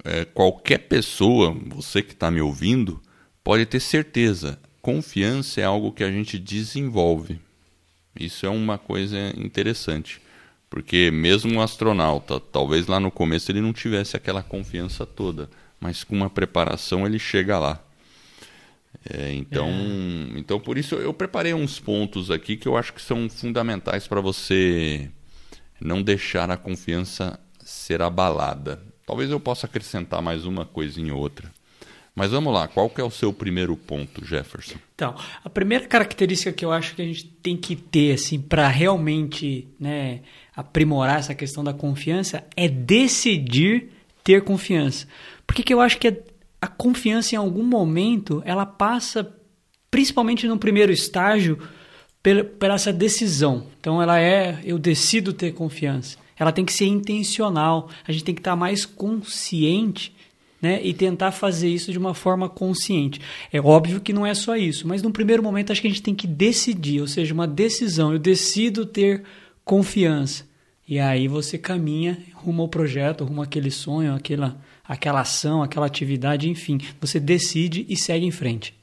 é, 0.03 0.25
qualquer 0.25 0.79
pessoa, 0.79 1.55
você 1.67 2.01
que 2.01 2.13
está 2.13 2.29
me 2.29 2.41
ouvindo, 2.41 3.01
pode 3.43 3.65
ter 3.65 3.79
certeza, 3.79 4.59
confiança 4.81 5.61
é 5.61 5.63
algo 5.63 5.91
que 5.91 6.03
a 6.03 6.11
gente 6.11 6.37
desenvolve. 6.37 7.39
Isso 8.19 8.45
é 8.45 8.49
uma 8.49 8.77
coisa 8.77 9.17
interessante. 9.37 10.21
Porque 10.71 11.11
mesmo 11.11 11.53
um 11.53 11.61
astronauta, 11.61 12.39
talvez 12.39 12.87
lá 12.87 12.97
no 12.97 13.11
começo 13.11 13.51
ele 13.51 13.59
não 13.59 13.73
tivesse 13.73 14.15
aquela 14.15 14.41
confiança 14.41 15.05
toda, 15.05 15.49
mas 15.81 16.05
com 16.05 16.15
uma 16.15 16.29
preparação 16.29 17.05
ele 17.05 17.19
chega 17.19 17.59
lá. 17.59 17.83
É, 19.09 19.33
então, 19.33 19.67
é. 19.67 20.39
então, 20.39 20.61
por 20.61 20.77
isso 20.77 20.95
eu 20.95 21.13
preparei 21.13 21.53
uns 21.53 21.77
pontos 21.77 22.31
aqui 22.31 22.55
que 22.55 22.69
eu 22.69 22.77
acho 22.77 22.93
que 22.93 23.01
são 23.01 23.29
fundamentais 23.29 24.07
para 24.07 24.21
você 24.21 25.11
não 25.77 26.01
deixar 26.01 26.49
a 26.49 26.55
confiança 26.55 27.37
ser 27.59 28.01
abalada. 28.01 28.81
Talvez 29.05 29.29
eu 29.29 29.41
possa 29.41 29.65
acrescentar 29.65 30.21
mais 30.21 30.45
uma 30.45 30.65
coisinha 30.65 31.13
ou 31.13 31.19
outra. 31.19 31.51
Mas 32.15 32.31
vamos 32.31 32.53
lá, 32.53 32.67
qual 32.69 32.89
que 32.89 33.01
é 33.01 33.03
o 33.03 33.11
seu 33.11 33.33
primeiro 33.33 33.75
ponto, 33.75 34.23
Jefferson? 34.23 34.75
Então, 34.95 35.15
a 35.43 35.49
primeira 35.49 35.85
característica 35.85 36.51
que 36.53 36.63
eu 36.63 36.71
acho 36.71 36.95
que 36.95 37.01
a 37.01 37.05
gente 37.05 37.25
tem 37.25 37.57
que 37.57 37.75
ter 37.75 38.13
assim 38.13 38.39
para 38.39 38.67
realmente, 38.67 39.67
né, 39.79 40.21
aprimorar 40.55 41.19
essa 41.19 41.33
questão 41.33 41.63
da 41.63 41.73
confiança 41.73 42.43
é 42.55 42.67
decidir 42.67 43.89
ter 44.23 44.43
confiança. 44.43 45.07
Porque 45.47 45.63
que 45.63 45.73
eu 45.73 45.81
acho 45.81 45.97
que 45.97 46.07
a, 46.07 46.13
a 46.61 46.67
confiança 46.67 47.35
em 47.35 47.37
algum 47.37 47.63
momento 47.63 48.41
ela 48.45 48.65
passa, 48.65 49.33
principalmente 49.89 50.47
no 50.47 50.57
primeiro 50.57 50.91
estágio, 50.91 51.57
pela, 52.21 52.75
essa 52.75 52.93
decisão. 52.93 53.67
Então 53.79 54.01
ela 54.01 54.19
é, 54.19 54.59
eu 54.63 54.77
decido 54.77 55.33
ter 55.33 55.53
confiança. 55.53 56.17
Ela 56.37 56.51
tem 56.51 56.65
que 56.65 56.73
ser 56.73 56.85
intencional. 56.85 57.89
A 58.07 58.11
gente 58.11 58.23
tem 58.23 58.35
que 58.35 58.41
estar 58.41 58.55
mais 58.55 58.85
consciente 58.85 60.13
né, 60.61 60.79
e 60.83 60.93
tentar 60.93 61.31
fazer 61.31 61.69
isso 61.69 61.91
de 61.91 61.97
uma 61.97 62.13
forma 62.13 62.47
consciente. 62.47 63.19
É 63.51 63.59
óbvio 63.59 63.99
que 63.99 64.13
não 64.13 64.25
é 64.25 64.33
só 64.33 64.55
isso, 64.55 64.87
mas 64.87 65.01
no 65.01 65.11
primeiro 65.11 65.41
momento 65.41 65.71
acho 65.71 65.81
que 65.81 65.87
a 65.87 65.89
gente 65.89 66.03
tem 66.03 66.13
que 66.13 66.27
decidir, 66.27 67.01
ou 67.01 67.07
seja, 67.07 67.33
uma 67.33 67.47
decisão. 67.47 68.13
Eu 68.13 68.19
decido 68.19 68.85
ter 68.85 69.23
confiança. 69.71 70.45
E 70.85 70.99
aí 70.99 71.29
você 71.29 71.57
caminha 71.57 72.21
rumo 72.33 72.63
ao 72.63 72.67
projeto, 72.67 73.23
rumo 73.23 73.41
àquele 73.41 73.71
sonho, 73.71 74.13
aquela, 74.13 74.61
aquela 74.83 75.21
ação, 75.21 75.63
aquela 75.63 75.85
atividade, 75.85 76.49
enfim. 76.49 76.77
Você 76.99 77.21
decide 77.21 77.85
e 77.87 77.95
segue 77.95 78.25
em 78.25 78.31
frente. 78.31 78.77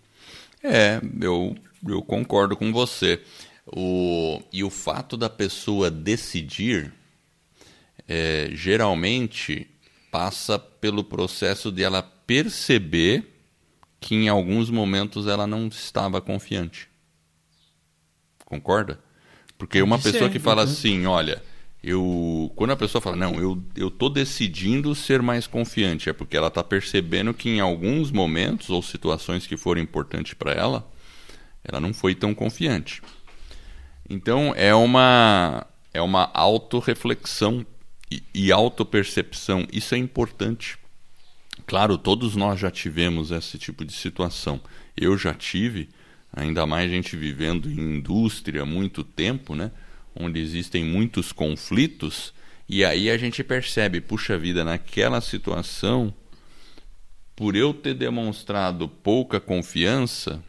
É, 0.64 0.99
eu, 1.21 1.54
eu 1.87 2.00
concordo 2.00 2.57
com 2.57 2.73
você. 2.73 3.21
O, 3.66 4.40
e 4.50 4.64
o 4.64 4.71
fato 4.71 5.14
da 5.14 5.28
pessoa 5.28 5.90
decidir, 5.90 6.90
é, 8.09 8.49
geralmente 8.54 9.66
passa 10.11 10.59
pelo 10.59 11.04
processo 11.04 11.71
de 11.71 11.83
ela 11.83 12.00
perceber 12.00 13.26
que 14.00 14.14
em 14.14 14.30
alguns 14.30 14.71
momentos 14.71 15.26
ela 15.26 15.47
não 15.47 15.66
estava 15.68 16.18
confiante. 16.18 16.88
Concorda? 18.47 19.07
Porque 19.59 19.83
uma 19.83 19.99
pessoa 19.99 20.25
ser, 20.25 20.31
que 20.31 20.38
fala 20.38 20.65
uhum. 20.65 20.71
assim, 20.71 21.07
olha, 21.07 21.43
eu 21.83 22.50
quando 22.55 22.71
a 22.71 22.77
pessoa 22.77 23.03
fala 23.03 23.17
não, 23.17 23.35
eu 23.35 23.61
eu 23.77 23.91
tô 23.91 24.09
decidindo 24.09 24.95
ser 24.95 25.21
mais 25.21 25.47
confiante, 25.47 26.09
é 26.09 26.12
porque 26.12 26.37
ela 26.37 26.47
está 26.47 26.62
percebendo 26.62 27.35
que 27.35 27.50
em 27.50 27.61
alguns 27.61 28.12
momentos 28.12 28.71
ou 28.71 28.81
situações 28.83 29.47
que 29.47 29.57
foram 29.57 29.83
importantes 29.83 30.35
para 30.35 30.53
ela, 30.53 30.88
ela 31.65 31.81
não 31.81 31.93
foi 31.93 32.15
tão 32.15 32.33
confiante. 32.33 33.03
Então 34.09 34.55
é 34.57 34.75
uma 34.75 35.67
é 35.93 36.00
uma 36.00 36.31
autorreflexão 36.33 37.67
e, 38.11 38.23
e 38.33 38.53
autopercepção. 38.53 39.67
Isso 39.73 39.95
é 39.95 39.99
importante. 39.99 40.79
Claro, 41.67 41.99
todos 41.99 42.35
nós 42.37 42.59
já 42.59 42.71
tivemos 42.71 43.31
esse 43.31 43.59
tipo 43.59 43.85
de 43.85 43.93
situação. 43.93 44.61
Eu 44.97 45.19
já 45.19 45.35
tive, 45.35 45.88
ainda 46.32 46.66
mais 46.66 46.90
a 46.90 46.94
gente 46.94 47.16
vivendo 47.16 47.70
em 47.70 47.97
indústria 47.97 48.62
há 48.62 48.66
muito 48.66 49.02
tempo, 49.02 49.54
né? 49.54 49.70
onde 50.14 50.40
existem 50.40 50.85
muitos 50.85 51.32
conflitos, 51.32 52.35
e 52.68 52.85
aí 52.85 53.08
a 53.08 53.16
gente 53.16 53.42
percebe, 53.44 54.00
puxa 54.00 54.37
vida, 54.37 54.64
naquela 54.64 55.20
situação, 55.20 56.12
por 57.35 57.54
eu 57.54 57.73
ter 57.73 57.94
demonstrado 57.94 58.88
pouca 58.88 59.38
confiança, 59.38 60.42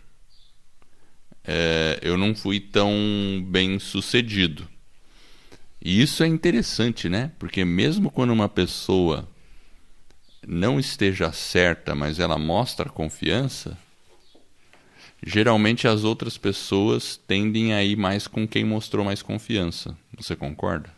é, 1.45 1.99
eu 2.01 2.17
não 2.17 2.35
fui 2.35 2.59
tão 2.59 2.91
bem 3.47 3.79
sucedido. 3.79 4.67
E 5.81 6.01
isso 6.01 6.23
é 6.23 6.27
interessante, 6.27 7.07
né? 7.07 7.31
Porque 7.39 7.63
mesmo 7.63 8.11
quando 8.11 8.31
uma 8.31 8.49
pessoa 8.49 9.29
não 10.45 10.79
esteja 10.79 11.31
certa, 11.31 11.95
mas 11.95 12.19
ela 12.19 12.37
mostra 12.37 12.89
confiança, 12.89 13.77
geralmente 15.25 15.87
as 15.87 16.03
outras 16.03 16.37
pessoas 16.37 17.17
tendem 17.27 17.73
a 17.73 17.83
ir 17.83 17.95
mais 17.95 18.27
com 18.27 18.47
quem 18.47 18.63
mostrou 18.63 19.05
mais 19.05 19.21
confiança. 19.21 19.97
Você 20.17 20.35
concorda? 20.35 20.89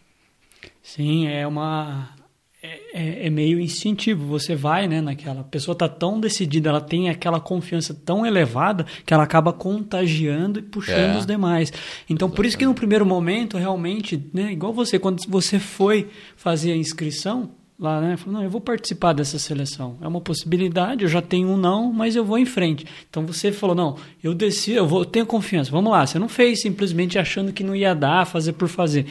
Sim, 0.82 1.28
é 1.28 1.46
uma 1.46 2.16
é, 2.64 2.80
é, 2.94 3.28
é, 3.28 3.30
meio 3.32 3.60
instintivo. 3.60 4.26
Você 4.28 4.56
vai, 4.56 4.88
né, 4.88 5.02
naquela. 5.02 5.42
A 5.42 5.44
pessoa 5.44 5.74
está 5.74 5.90
tão 5.90 6.20
decidida, 6.20 6.70
ela 6.70 6.82
tem 6.82 7.10
aquela 7.10 7.40
confiança 7.40 7.92
tão 7.94 8.24
elevada 8.24 8.86
que 9.04 9.14
ela 9.14 9.24
acaba 9.24 9.52
contagiando 9.52 10.60
e 10.60 10.62
puxando 10.62 11.16
é. 11.16 11.18
os 11.18 11.26
demais. 11.26 11.72
Então, 12.04 12.28
Exatamente. 12.28 12.36
por 12.36 12.46
isso 12.46 12.58
que 12.58 12.66
no 12.66 12.76
primeiro 12.76 13.06
momento, 13.06 13.58
realmente, 13.58 14.30
né, 14.32 14.52
igual 14.52 14.72
você, 14.72 15.00
quando 15.00 15.24
você 15.28 15.58
foi 15.58 16.10
fazer 16.36 16.72
a 16.72 16.76
inscrição, 16.76 17.52
lá, 17.82 18.00
né? 18.00 18.16
Falou, 18.16 18.36
não, 18.36 18.44
eu 18.44 18.50
vou 18.50 18.62
participar 18.62 19.12
dessa 19.12 19.40
seleção. 19.40 19.98
É 20.02 20.08
uma 20.08 20.22
possibilidade, 20.22 21.04
eu 21.04 21.10
já 21.10 21.22
tenho 21.22 21.50
um 21.50 21.58
não, 21.58 21.92
mas 21.92 22.16
eu 22.16 22.24
vou 22.24 22.38
em 22.38 22.46
frente. 22.46 22.86
Então 23.10 23.26
você 23.26 23.52
falou, 23.52 23.76
não, 23.76 23.98
eu 24.24 24.36
decido, 24.36 24.78
eu, 24.78 24.88
vou, 24.88 25.04
tenho 25.04 25.26
confiança. 25.26 25.72
Vamos 25.72 25.92
lá, 25.92 26.06
você 26.06 26.20
não 26.20 26.30
fez 26.30 26.62
simplesmente 26.62 27.18
achando 27.18 27.52
que 27.52 27.64
não 27.64 27.76
ia 27.76 27.96
dar, 27.96 28.26
fazer 28.26 28.54
por 28.54 28.68
fazer 28.68 29.08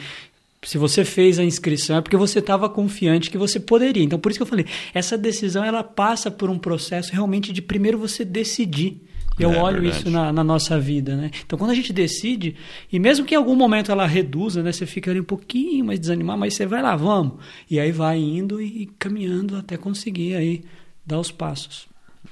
se 0.63 0.77
você 0.77 1.03
fez 1.03 1.39
a 1.39 1.43
inscrição 1.43 1.97
é 1.97 2.01
porque 2.01 2.15
você 2.15 2.37
estava 2.37 2.69
confiante 2.69 3.31
que 3.31 3.37
você 3.37 3.59
poderia. 3.59 4.03
Então, 4.03 4.19
por 4.19 4.29
isso 4.29 4.37
que 4.37 4.43
eu 4.43 4.47
falei, 4.47 4.65
essa 4.93 5.17
decisão 5.17 5.63
ela 5.63 5.83
passa 5.83 6.29
por 6.29 6.51
um 6.51 6.59
processo 6.59 7.11
realmente 7.11 7.51
de 7.51 7.63
primeiro 7.63 7.97
você 7.97 8.23
decidir. 8.23 9.01
Eu 9.39 9.53
é, 9.53 9.59
olho 9.59 9.81
verdade. 9.81 10.01
isso 10.01 10.09
na, 10.09 10.31
na, 10.31 10.43
nossa 10.43 10.79
vida, 10.79 11.15
né? 11.15 11.31
Então, 11.45 11.57
quando 11.57 11.71
a 11.71 11.75
gente 11.75 11.91
decide, 11.93 12.55
e 12.91 12.99
mesmo 12.99 13.25
que 13.25 13.33
em 13.33 13.37
algum 13.37 13.55
momento 13.55 13.91
ela 13.91 14.05
reduza, 14.05 14.61
né? 14.61 14.71
Você 14.71 14.85
fica 14.85 15.09
ali 15.09 15.19
um 15.19 15.25
pouquinho 15.25 15.85
mais 15.85 15.99
desanimado, 15.99 16.39
mas 16.39 16.53
você 16.53 16.65
vai 16.65 16.81
lá, 16.81 16.95
vamos. 16.95 17.39
E 17.69 17.79
aí 17.79 17.91
vai 17.91 18.17
indo 18.19 18.61
e 18.61 18.87
caminhando 18.99 19.55
até 19.55 19.77
conseguir 19.77 20.35
aí 20.35 20.63
dar 21.05 21.19
os 21.19 21.31
passos. 21.31 21.87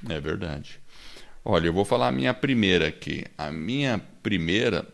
É 0.08 0.20
verdade. 0.20 0.78
Olha, 1.44 1.66
eu 1.66 1.72
vou 1.72 1.84
falar 1.84 2.08
a 2.08 2.12
minha 2.12 2.34
primeira 2.34 2.88
aqui. 2.88 3.24
A 3.36 3.50
minha 3.50 4.00
primeira 4.22 4.86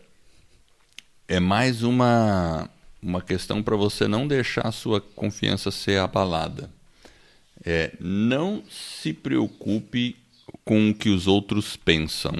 é 1.27 1.39
mais 1.39 1.83
uma 1.83 2.69
uma 3.01 3.21
questão 3.21 3.61
para 3.61 3.75
você 3.75 4.07
não 4.07 4.27
deixar 4.27 4.67
a 4.67 4.71
sua 4.71 4.99
confiança 4.99 5.71
ser 5.71 5.99
abalada. 5.99 6.69
É, 7.63 7.91
não 7.99 8.63
se 8.69 9.13
preocupe 9.13 10.15
com 10.63 10.89
o 10.89 10.93
que 10.93 11.09
os 11.09 11.27
outros 11.27 11.75
pensam 11.75 12.33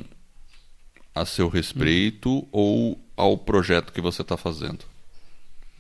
a 1.14 1.26
seu 1.26 1.48
respeito 1.48 2.30
hum. 2.30 2.48
ou 2.52 3.02
ao 3.16 3.38
projeto 3.38 3.92
que 3.92 4.02
você 4.02 4.22
está 4.22 4.38
fazendo. 4.38 4.86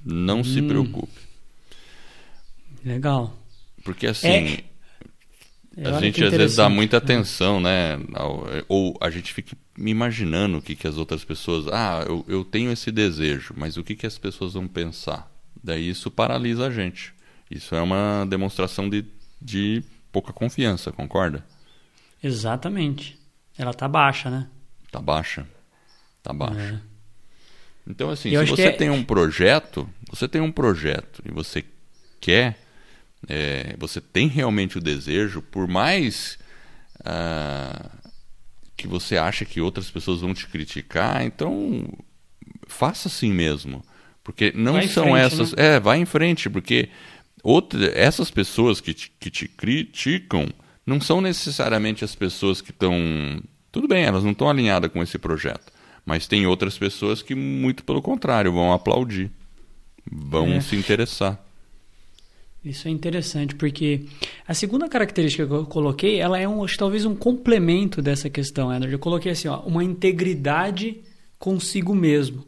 Não 0.04 0.40
hum. 0.40 0.44
se 0.44 0.62
preocupe. 0.62 1.20
Legal. 2.84 3.38
Porque 3.84 4.08
assim, 4.08 4.64
é. 5.78 5.88
a 5.88 6.00
gente 6.00 6.24
às 6.24 6.32
vezes 6.32 6.58
dá 6.58 6.70
muita 6.70 6.98
atenção, 6.98 7.60
né? 7.60 8.00
Ou 8.68 8.98
a 9.00 9.10
gente 9.10 9.34
fica 9.34 9.56
imaginando 9.78 10.58
o 10.58 10.62
que, 10.62 10.76
que 10.76 10.88
as 10.88 10.98
outras 10.98 11.24
pessoas. 11.24 11.68
Ah, 11.68 12.04
eu, 12.08 12.26
eu 12.28 12.44
tenho 12.44 12.72
esse 12.72 12.92
desejo, 12.92 13.54
mas 13.56 13.78
o 13.78 13.84
que, 13.84 13.96
que 13.96 14.08
as 14.08 14.18
pessoas 14.18 14.54
vão 14.54 14.68
pensar? 14.68 15.32
Daí 15.64 15.90
isso 15.90 16.10
paralisa 16.10 16.68
a 16.68 16.72
gente. 16.72 17.14
Isso 17.50 17.76
é 17.76 17.82
uma 17.82 18.26
demonstração 18.26 18.90
de, 18.90 19.06
de 19.42 19.84
pouca 20.12 20.34
confiança, 20.34 20.92
concorda? 20.92 21.44
Exatamente. 22.28 23.18
Ela 23.58 23.74
tá 23.74 23.88
baixa, 23.88 24.30
né? 24.30 24.48
Tá 24.92 25.00
baixa. 25.00 25.48
Tá 26.22 26.34
baixa. 26.34 26.82
Então, 27.88 28.10
assim, 28.10 28.30
Eu 28.30 28.46
se 28.46 28.52
você 28.52 28.64
é- 28.64 28.72
tem 28.72 28.90
um 28.90 29.04
projeto, 29.04 29.90
você 30.10 30.28
tem 30.28 30.42
um 30.42 30.52
projeto 30.52 31.22
e 31.26 31.32
você 31.32 31.64
quer, 32.20 32.60
é, 33.28 33.76
você 33.80 34.02
tem 34.02 34.28
realmente 34.28 34.78
o 34.78 34.82
desejo, 34.82 35.42
por 35.42 35.68
mais 35.68 36.38
ah, 37.06 37.90
que 38.76 38.88
você 38.88 39.18
acha 39.18 39.46
que 39.46 39.62
outras 39.62 39.90
pessoas 39.90 40.22
vão 40.22 40.34
te 40.34 40.46
criticar, 40.48 41.24
então 41.24 41.88
faça 42.68 43.08
assim 43.08 43.32
mesmo. 43.32 43.84
Porque 44.24 44.52
não 44.54 44.74
Vai 44.74 44.88
são 44.90 45.06
frente, 45.06 45.20
essas. 45.20 45.54
né? 45.54 45.76
É, 45.76 45.80
vai 45.80 45.98
em 46.00 46.06
frente, 46.06 46.50
porque 46.50 46.90
outra, 47.42 47.86
essas 47.98 48.30
pessoas 48.30 48.82
que 48.82 48.94
te, 48.94 49.10
que 49.18 49.32
te 49.32 49.48
criticam 49.48 50.50
não 50.88 51.00
são 51.02 51.22
necessariamente 51.22 52.04
as 52.04 52.16
pessoas 52.16 52.62
que 52.62 52.72
estão. 52.72 52.94
Tudo 53.72 53.88
bem, 53.88 54.06
elas 54.06 54.24
não 54.24 54.32
estão 54.32 54.50
alinhadas 54.50 54.90
com 54.92 55.04
esse 55.04 55.20
projeto. 55.20 55.72
Mas 56.06 56.26
tem 56.26 56.48
outras 56.48 56.78
pessoas 56.78 57.22
que, 57.22 57.36
muito 57.36 57.84
pelo 57.84 58.02
contrário, 58.02 58.54
vão 58.54 58.72
aplaudir, 58.72 59.30
vão 60.10 60.54
É. 60.54 60.62
se 60.62 60.76
interessar. 60.78 61.44
Isso 62.64 62.88
é 62.88 62.92
interessante, 62.92 63.56
porque 63.56 64.06
a 64.48 64.54
segunda 64.54 64.90
característica 64.90 65.46
que 65.46 65.54
eu 65.54 65.66
coloquei, 65.66 66.20
ela 66.20 66.40
é 66.40 66.48
um, 66.48 66.66
talvez 66.78 67.06
um 67.06 67.16
complemento 67.16 68.02
dessa 68.02 68.30
questão, 68.30 68.74
Edward. 68.74 68.92
Eu 68.92 69.00
coloquei 69.00 69.32
assim, 69.34 69.48
ó, 69.48 69.60
uma 69.62 69.84
integridade 69.84 70.98
consigo 71.38 71.94
mesmo, 71.94 72.46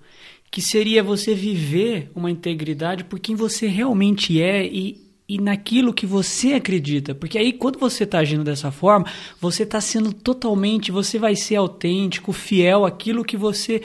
que 0.49 0.61
seria 0.61 1.03
você 1.03 1.35
viver 1.35 2.09
uma 2.15 2.31
integridade 2.31 3.03
por 3.03 3.19
quem 3.19 3.35
você 3.35 3.67
realmente 3.67 4.41
é 4.41 4.65
e, 4.65 4.99
e 5.29 5.37
naquilo 5.37 5.93
que 5.93 6.07
você 6.07 6.53
acredita. 6.53 7.13
Porque 7.13 7.37
aí, 7.37 7.53
quando 7.53 7.77
você 7.77 8.03
está 8.03 8.17
agindo 8.17 8.43
dessa 8.43 8.71
forma, 8.71 9.05
você 9.39 9.61
está 9.61 9.79
sendo 9.79 10.11
totalmente, 10.11 10.91
você 10.91 11.19
vai 11.19 11.35
ser 11.35 11.57
autêntico, 11.57 12.33
fiel 12.33 12.83
àquilo 12.83 13.23
que 13.23 13.37
você 13.37 13.83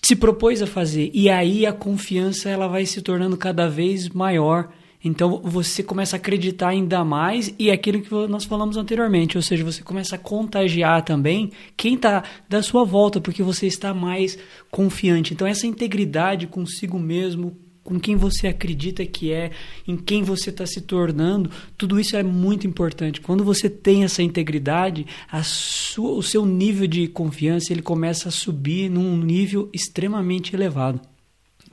se 0.00 0.14
propôs 0.14 0.62
a 0.62 0.66
fazer. 0.66 1.10
E 1.12 1.28
aí 1.28 1.66
a 1.66 1.72
confiança 1.72 2.48
ela 2.48 2.68
vai 2.68 2.86
se 2.86 3.02
tornando 3.02 3.36
cada 3.36 3.68
vez 3.68 4.08
maior. 4.08 4.68
Então 5.04 5.40
você 5.42 5.82
começa 5.82 6.16
a 6.16 6.18
acreditar 6.18 6.68
ainda 6.68 7.04
mais 7.04 7.52
e 7.58 7.70
é 7.70 7.72
aquilo 7.72 8.00
que 8.00 8.12
nós 8.28 8.44
falamos 8.44 8.76
anteriormente, 8.76 9.36
ou 9.36 9.42
seja, 9.42 9.64
você 9.64 9.82
começa 9.82 10.16
a 10.16 10.18
contagiar 10.18 11.02
também 11.04 11.52
quem 11.76 11.94
está 11.94 12.24
da 12.48 12.62
sua 12.62 12.84
volta, 12.84 13.20
porque 13.20 13.42
você 13.42 13.66
está 13.66 13.94
mais 13.94 14.38
confiante. 14.70 15.34
Então 15.34 15.46
essa 15.46 15.66
integridade 15.66 16.48
consigo 16.48 16.98
mesmo, 16.98 17.56
com 17.88 17.98
quem 17.98 18.16
você 18.16 18.48
acredita 18.48 19.06
que 19.06 19.32
é, 19.32 19.50
em 19.86 19.96
quem 19.96 20.22
você 20.22 20.50
está 20.50 20.66
se 20.66 20.82
tornando, 20.82 21.50
tudo 21.74 21.98
isso 21.98 22.18
é 22.18 22.22
muito 22.22 22.66
importante. 22.66 23.18
Quando 23.18 23.42
você 23.42 23.70
tem 23.70 24.04
essa 24.04 24.22
integridade, 24.22 25.06
sua, 25.42 26.10
o 26.10 26.22
seu 26.22 26.44
nível 26.44 26.86
de 26.86 27.08
confiança 27.08 27.72
ele 27.72 27.80
começa 27.80 28.28
a 28.28 28.30
subir 28.30 28.90
num 28.90 29.16
nível 29.16 29.70
extremamente 29.72 30.54
elevado. 30.54 31.00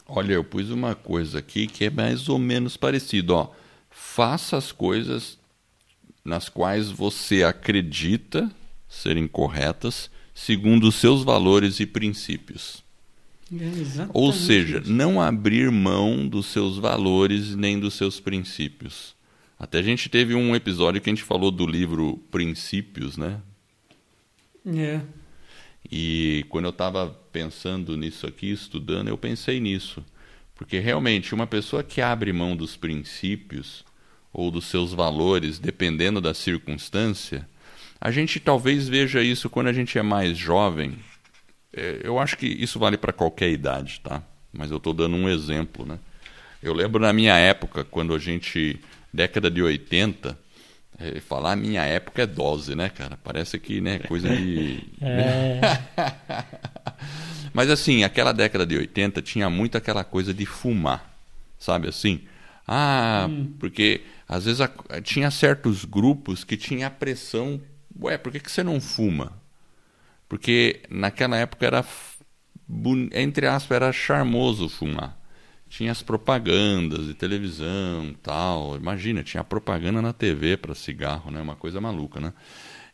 Olha, 0.07 0.31
eu 0.31 0.43
pus 0.45 0.69
uma 0.69 0.95
coisa 0.95 1.39
aqui 1.39 1.67
que 1.67 1.83
é 1.83 1.89
mais 1.89 2.29
ou 2.29 2.39
menos 2.39 2.77
parecido. 2.77 3.35
Ó. 3.35 3.51
Faça 3.89 4.55
as 4.55 4.71
coisas 4.71 5.37
nas 6.23 6.47
quais 6.47 6.89
você 6.89 7.43
acredita 7.43 8.49
serem 8.87 9.27
corretas, 9.27 10.09
segundo 10.33 10.87
os 10.87 10.95
seus 10.95 11.23
valores 11.23 11.81
e 11.81 11.85
princípios. 11.85 12.84
É 13.53 14.07
Ou 14.11 14.33
seja, 14.33 14.81
não 14.85 15.21
abrir 15.21 15.69
mão 15.71 16.27
dos 16.27 16.47
seus 16.47 16.77
valores 16.77 17.55
nem 17.55 17.79
dos 17.79 17.93
seus 17.93 18.19
princípios. 18.19 19.15
Até 19.57 19.79
a 19.79 19.83
gente 19.83 20.09
teve 20.09 20.33
um 20.33 20.55
episódio 20.55 20.99
que 20.99 21.09
a 21.09 21.13
gente 21.13 21.23
falou 21.23 21.51
do 21.51 21.65
livro 21.65 22.17
Princípios, 22.31 23.17
né? 23.17 23.39
É. 24.65 25.01
E 25.91 26.45
quando 26.49 26.65
eu 26.65 26.71
estava 26.71 27.07
pensando 27.31 27.95
nisso 27.95 28.25
aqui, 28.25 28.51
estudando, 28.51 29.07
eu 29.07 29.17
pensei 29.17 29.59
nisso. 29.59 30.03
Porque 30.55 30.79
realmente, 30.79 31.35
uma 31.35 31.45
pessoa 31.45 31.83
que 31.83 32.01
abre 32.01 32.33
mão 32.33 32.55
dos 32.55 32.75
princípios 32.75 33.85
ou 34.33 34.49
dos 34.49 34.65
seus 34.65 34.91
valores, 34.91 35.59
dependendo 35.59 36.19
da 36.19 36.33
circunstância, 36.33 37.47
a 38.01 38.09
gente 38.09 38.39
talvez 38.39 38.87
veja 38.87 39.21
isso 39.21 39.49
quando 39.49 39.67
a 39.67 39.73
gente 39.73 39.97
é 39.97 40.01
mais 40.01 40.37
jovem. 40.37 40.97
É, 41.75 41.99
Eu 42.03 42.19
acho 42.19 42.37
que 42.37 42.45
isso 42.47 42.79
vale 42.79 42.97
para 42.97 43.13
qualquer 43.13 43.49
idade, 43.49 43.99
tá? 44.03 44.21
Mas 44.53 44.71
eu 44.71 44.77
estou 44.77 44.93
dando 44.93 45.15
um 45.15 45.27
exemplo, 45.29 45.85
né? 45.85 45.99
Eu 46.63 46.73
lembro 46.73 46.99
na 47.01 47.11
minha 47.13 47.35
época, 47.35 47.83
quando 47.83 48.13
a 48.15 48.19
gente, 48.19 48.79
década 49.13 49.51
de 49.51 49.61
80, 49.61 50.37
é, 50.97 51.19
falar 51.19 51.55
minha 51.55 51.83
época 51.83 52.23
é 52.23 52.25
dose, 52.25 52.73
né, 52.75 52.89
cara? 52.89 53.17
Parece 53.23 53.59
que, 53.59 53.81
né, 53.81 53.99
coisa 53.99 54.27
de. 54.29 54.79
É. 55.01 55.59
Mas 57.53 57.69
assim, 57.69 58.03
aquela 58.03 58.31
década 58.33 58.65
de 58.65 58.77
80 58.77 59.21
tinha 59.21 59.49
muito 59.49 59.77
aquela 59.77 60.03
coisa 60.03 60.33
de 60.33 60.45
fumar, 60.45 61.13
sabe 61.59 61.87
assim? 61.87 62.21
Ah, 62.67 63.29
porque 63.59 64.01
às 64.27 64.45
vezes 64.45 64.61
a- 64.61 64.71
tinha 65.03 65.29
certos 65.31 65.85
grupos 65.85 66.43
que 66.43 66.57
tinha 66.57 66.87
a 66.87 66.89
pressão, 66.91 67.61
ué, 68.01 68.17
por 68.17 68.31
que, 68.31 68.39
que 68.39 68.51
você 68.51 68.63
não 68.63 68.81
fuma? 68.81 69.33
Porque 70.27 70.81
naquela 70.89 71.37
época 71.37 71.65
era, 71.65 71.85
entre 73.13 73.47
aspas, 73.47 73.75
era 73.75 73.91
charmoso 73.91 74.67
fumar. 74.69 75.17
Tinha 75.67 75.91
as 75.91 76.01
propagandas 76.01 77.05
de 77.05 77.13
televisão 77.13 78.15
tal. 78.21 78.75
Imagina, 78.77 79.23
tinha 79.23 79.43
propaganda 79.43 80.01
na 80.01 80.13
TV 80.13 80.57
para 80.57 80.75
cigarro, 80.75 81.31
né? 81.31 81.41
Uma 81.41 81.55
coisa 81.55 81.81
maluca, 81.81 82.19
né? 82.19 82.33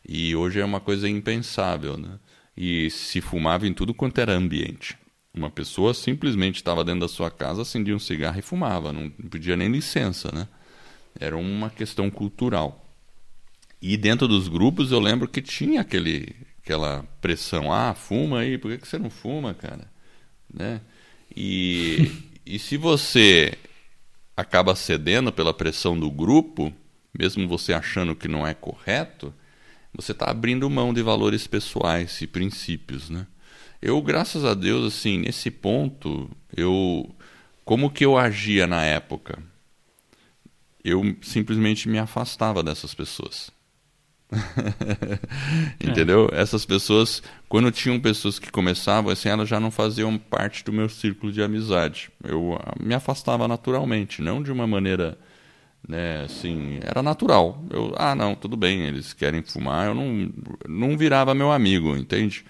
E 0.06 0.34
hoje 0.34 0.60
é 0.60 0.64
uma 0.64 0.80
coisa 0.80 1.08
impensável, 1.08 1.96
né? 1.96 2.18
E 2.56 2.90
se 2.90 3.20
fumava 3.20 3.66
em 3.66 3.72
tudo 3.72 3.94
quanto 3.94 4.20
era 4.20 4.32
ambiente. 4.32 4.98
Uma 5.34 5.50
pessoa 5.50 5.94
simplesmente 5.94 6.56
estava 6.56 6.84
dentro 6.84 7.00
da 7.00 7.08
sua 7.08 7.30
casa, 7.30 7.62
acendia 7.62 7.96
um 7.96 7.98
cigarro 7.98 8.38
e 8.38 8.42
fumava, 8.42 8.92
não 8.92 9.08
pedia 9.08 9.56
nem 9.56 9.70
licença, 9.70 10.30
né? 10.30 10.46
Era 11.18 11.36
uma 11.36 11.70
questão 11.70 12.10
cultural. 12.10 12.84
E 13.80 13.96
dentro 13.96 14.28
dos 14.28 14.48
grupos 14.48 14.92
eu 14.92 15.00
lembro 15.00 15.26
que 15.26 15.40
tinha 15.40 15.80
aquele, 15.80 16.36
aquela 16.62 17.04
pressão, 17.20 17.72
ah, 17.72 17.94
fuma 17.94 18.40
aí, 18.40 18.56
por 18.56 18.76
que, 18.76 18.86
você 18.86 18.98
não 18.98 19.10
fuma, 19.10 19.52
cara? 19.52 19.90
Né? 20.52 20.80
E, 21.34 22.30
e 22.46 22.58
se 22.58 22.76
você 22.76 23.58
acaba 24.36 24.74
cedendo 24.76 25.32
pela 25.32 25.52
pressão 25.52 25.98
do 25.98 26.10
grupo, 26.10 26.72
mesmo 27.18 27.48
você 27.48 27.72
achando 27.72 28.14
que 28.14 28.28
não 28.28 28.46
é 28.46 28.54
correto, 28.54 29.34
você 29.92 30.12
está 30.12 30.30
abrindo 30.30 30.70
mão 30.70 30.94
de 30.94 31.02
valores 31.02 31.46
pessoais 31.46 32.22
e 32.22 32.26
princípios, 32.26 33.10
né? 33.10 33.26
Eu, 33.80 34.00
graças 34.00 34.44
a 34.44 34.54
Deus, 34.54 34.94
assim, 34.94 35.18
nesse 35.18 35.50
ponto, 35.50 36.30
eu 36.56 37.12
como 37.64 37.90
que 37.90 38.04
eu 38.04 38.16
agia 38.16 38.66
na 38.66 38.84
época? 38.84 39.42
Eu 40.84 41.16
simplesmente 41.20 41.88
me 41.88 41.98
afastava 41.98 42.62
dessas 42.62 42.94
pessoas. 42.94 43.50
Entendeu? 45.80 46.28
Essas 46.32 46.64
pessoas, 46.64 47.22
quando 47.48 47.70
tinham 47.70 48.00
pessoas 48.00 48.38
que 48.38 48.50
começavam, 48.50 49.12
assim, 49.12 49.28
elas 49.28 49.48
já 49.48 49.60
não 49.60 49.70
faziam 49.70 50.16
parte 50.18 50.64
do 50.64 50.72
meu 50.72 50.88
círculo 50.88 51.32
de 51.32 51.42
amizade. 51.42 52.10
Eu 52.24 52.58
ah, 52.60 52.74
me 52.80 52.94
afastava 52.94 53.46
naturalmente, 53.46 54.22
não 54.22 54.42
de 54.42 54.50
uma 54.50 54.66
maneira, 54.66 55.18
né, 55.86 56.24
assim, 56.24 56.78
era 56.82 57.02
natural. 57.02 57.62
Eu, 57.70 57.94
ah, 57.96 58.14
não, 58.14 58.34
tudo 58.34 58.56
bem, 58.56 58.82
eles 58.82 59.12
querem 59.12 59.42
fumar, 59.42 59.88
eu 59.88 59.94
não, 59.94 60.32
não 60.68 60.96
virava 60.96 61.34
meu 61.34 61.52
amigo, 61.52 61.96
entende? 61.96 62.44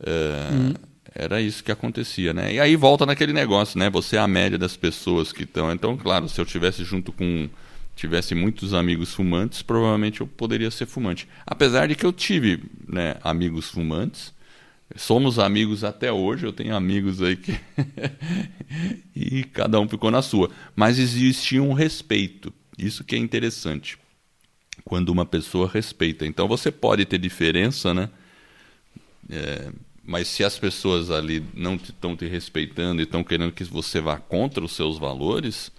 É, 0.00 0.74
Era 1.14 1.40
isso 1.40 1.62
que 1.62 1.70
acontecia, 1.70 2.32
né? 2.32 2.54
E 2.54 2.60
aí 2.60 2.74
volta 2.74 3.04
naquele 3.06 3.32
negócio, 3.32 3.78
né? 3.78 3.90
Você 3.90 4.16
é 4.16 4.18
a 4.18 4.26
média 4.26 4.58
das 4.58 4.76
pessoas 4.76 5.32
que 5.32 5.44
estão. 5.44 5.70
Então, 5.72 5.96
claro, 5.96 6.28
se 6.28 6.40
eu 6.40 6.44
tivesse 6.44 6.84
junto 6.84 7.12
com 7.12 7.48
tivesse 7.94 8.34
muitos 8.34 8.74
amigos 8.74 9.12
fumantes, 9.14 9.62
provavelmente 9.62 10.20
eu 10.20 10.26
poderia 10.26 10.70
ser 10.70 10.86
fumante. 10.86 11.28
Apesar 11.46 11.88
de 11.88 11.94
que 11.94 12.04
eu 12.04 12.12
tive 12.12 12.62
né, 12.88 13.16
amigos 13.22 13.68
fumantes, 13.68 14.32
somos 14.96 15.38
amigos 15.38 15.84
até 15.84 16.10
hoje, 16.10 16.46
eu 16.46 16.52
tenho 16.52 16.74
amigos 16.74 17.22
aí 17.22 17.36
que. 17.36 17.58
e 19.14 19.44
cada 19.44 19.78
um 19.78 19.88
ficou 19.88 20.10
na 20.10 20.22
sua. 20.22 20.50
Mas 20.74 20.98
existia 20.98 21.62
um 21.62 21.72
respeito, 21.72 22.52
isso 22.78 23.04
que 23.04 23.14
é 23.14 23.18
interessante. 23.18 23.98
Quando 24.84 25.10
uma 25.10 25.26
pessoa 25.26 25.70
respeita. 25.72 26.26
Então 26.26 26.48
você 26.48 26.70
pode 26.70 27.04
ter 27.04 27.18
diferença, 27.18 27.94
né? 27.94 28.08
É, 29.30 29.70
mas 30.02 30.26
se 30.26 30.42
as 30.42 30.58
pessoas 30.58 31.10
ali 31.10 31.44
não 31.54 31.76
estão 31.76 32.16
te, 32.16 32.24
te 32.24 32.30
respeitando 32.30 33.00
e 33.00 33.04
estão 33.04 33.22
querendo 33.22 33.52
que 33.52 33.62
você 33.64 34.00
vá 34.00 34.18
contra 34.18 34.64
os 34.64 34.72
seus 34.72 34.98
valores, 34.98 35.70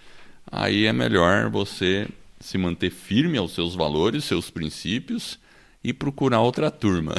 aí 0.51 0.85
é 0.85 0.93
melhor 0.93 1.49
você 1.49 2.07
se 2.39 2.57
manter 2.57 2.89
firme 2.91 3.37
aos 3.37 3.53
seus 3.53 3.73
valores, 3.75 4.25
seus 4.25 4.49
princípios 4.49 5.39
e 5.83 5.93
procurar 5.93 6.41
outra 6.41 6.69
turma. 6.69 7.13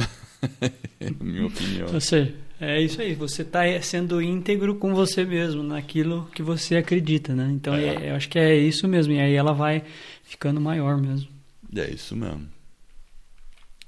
minha 1.21 1.47
opinião. 1.47 2.01
Seja, 2.01 2.35
é 2.61 2.81
isso 2.81 3.01
aí, 3.01 3.15
você 3.15 3.43
está 3.43 3.63
sendo 3.83 4.21
íntegro 4.23 4.75
com 4.77 4.95
você 4.95 5.25
mesmo, 5.25 5.63
naquilo 5.63 6.29
que 6.35 6.43
você 6.43 6.77
acredita, 6.77 7.35
né? 7.35 7.51
Então 7.53 7.75
É. 7.75 8.07
é, 8.07 8.11
eu 8.11 8.15
acho 8.17 8.29
que 8.29 8.39
é 8.39 8.55
isso 8.57 8.87
mesmo, 8.87 9.13
e 9.13 9.21
aí 9.21 9.35
ela 9.35 9.53
vai 9.53 9.83
ficando 10.23 10.61
maior 10.61 10.97
mesmo. 11.01 11.29
É 11.75 11.91
isso 11.91 12.15
mesmo. 12.15 12.47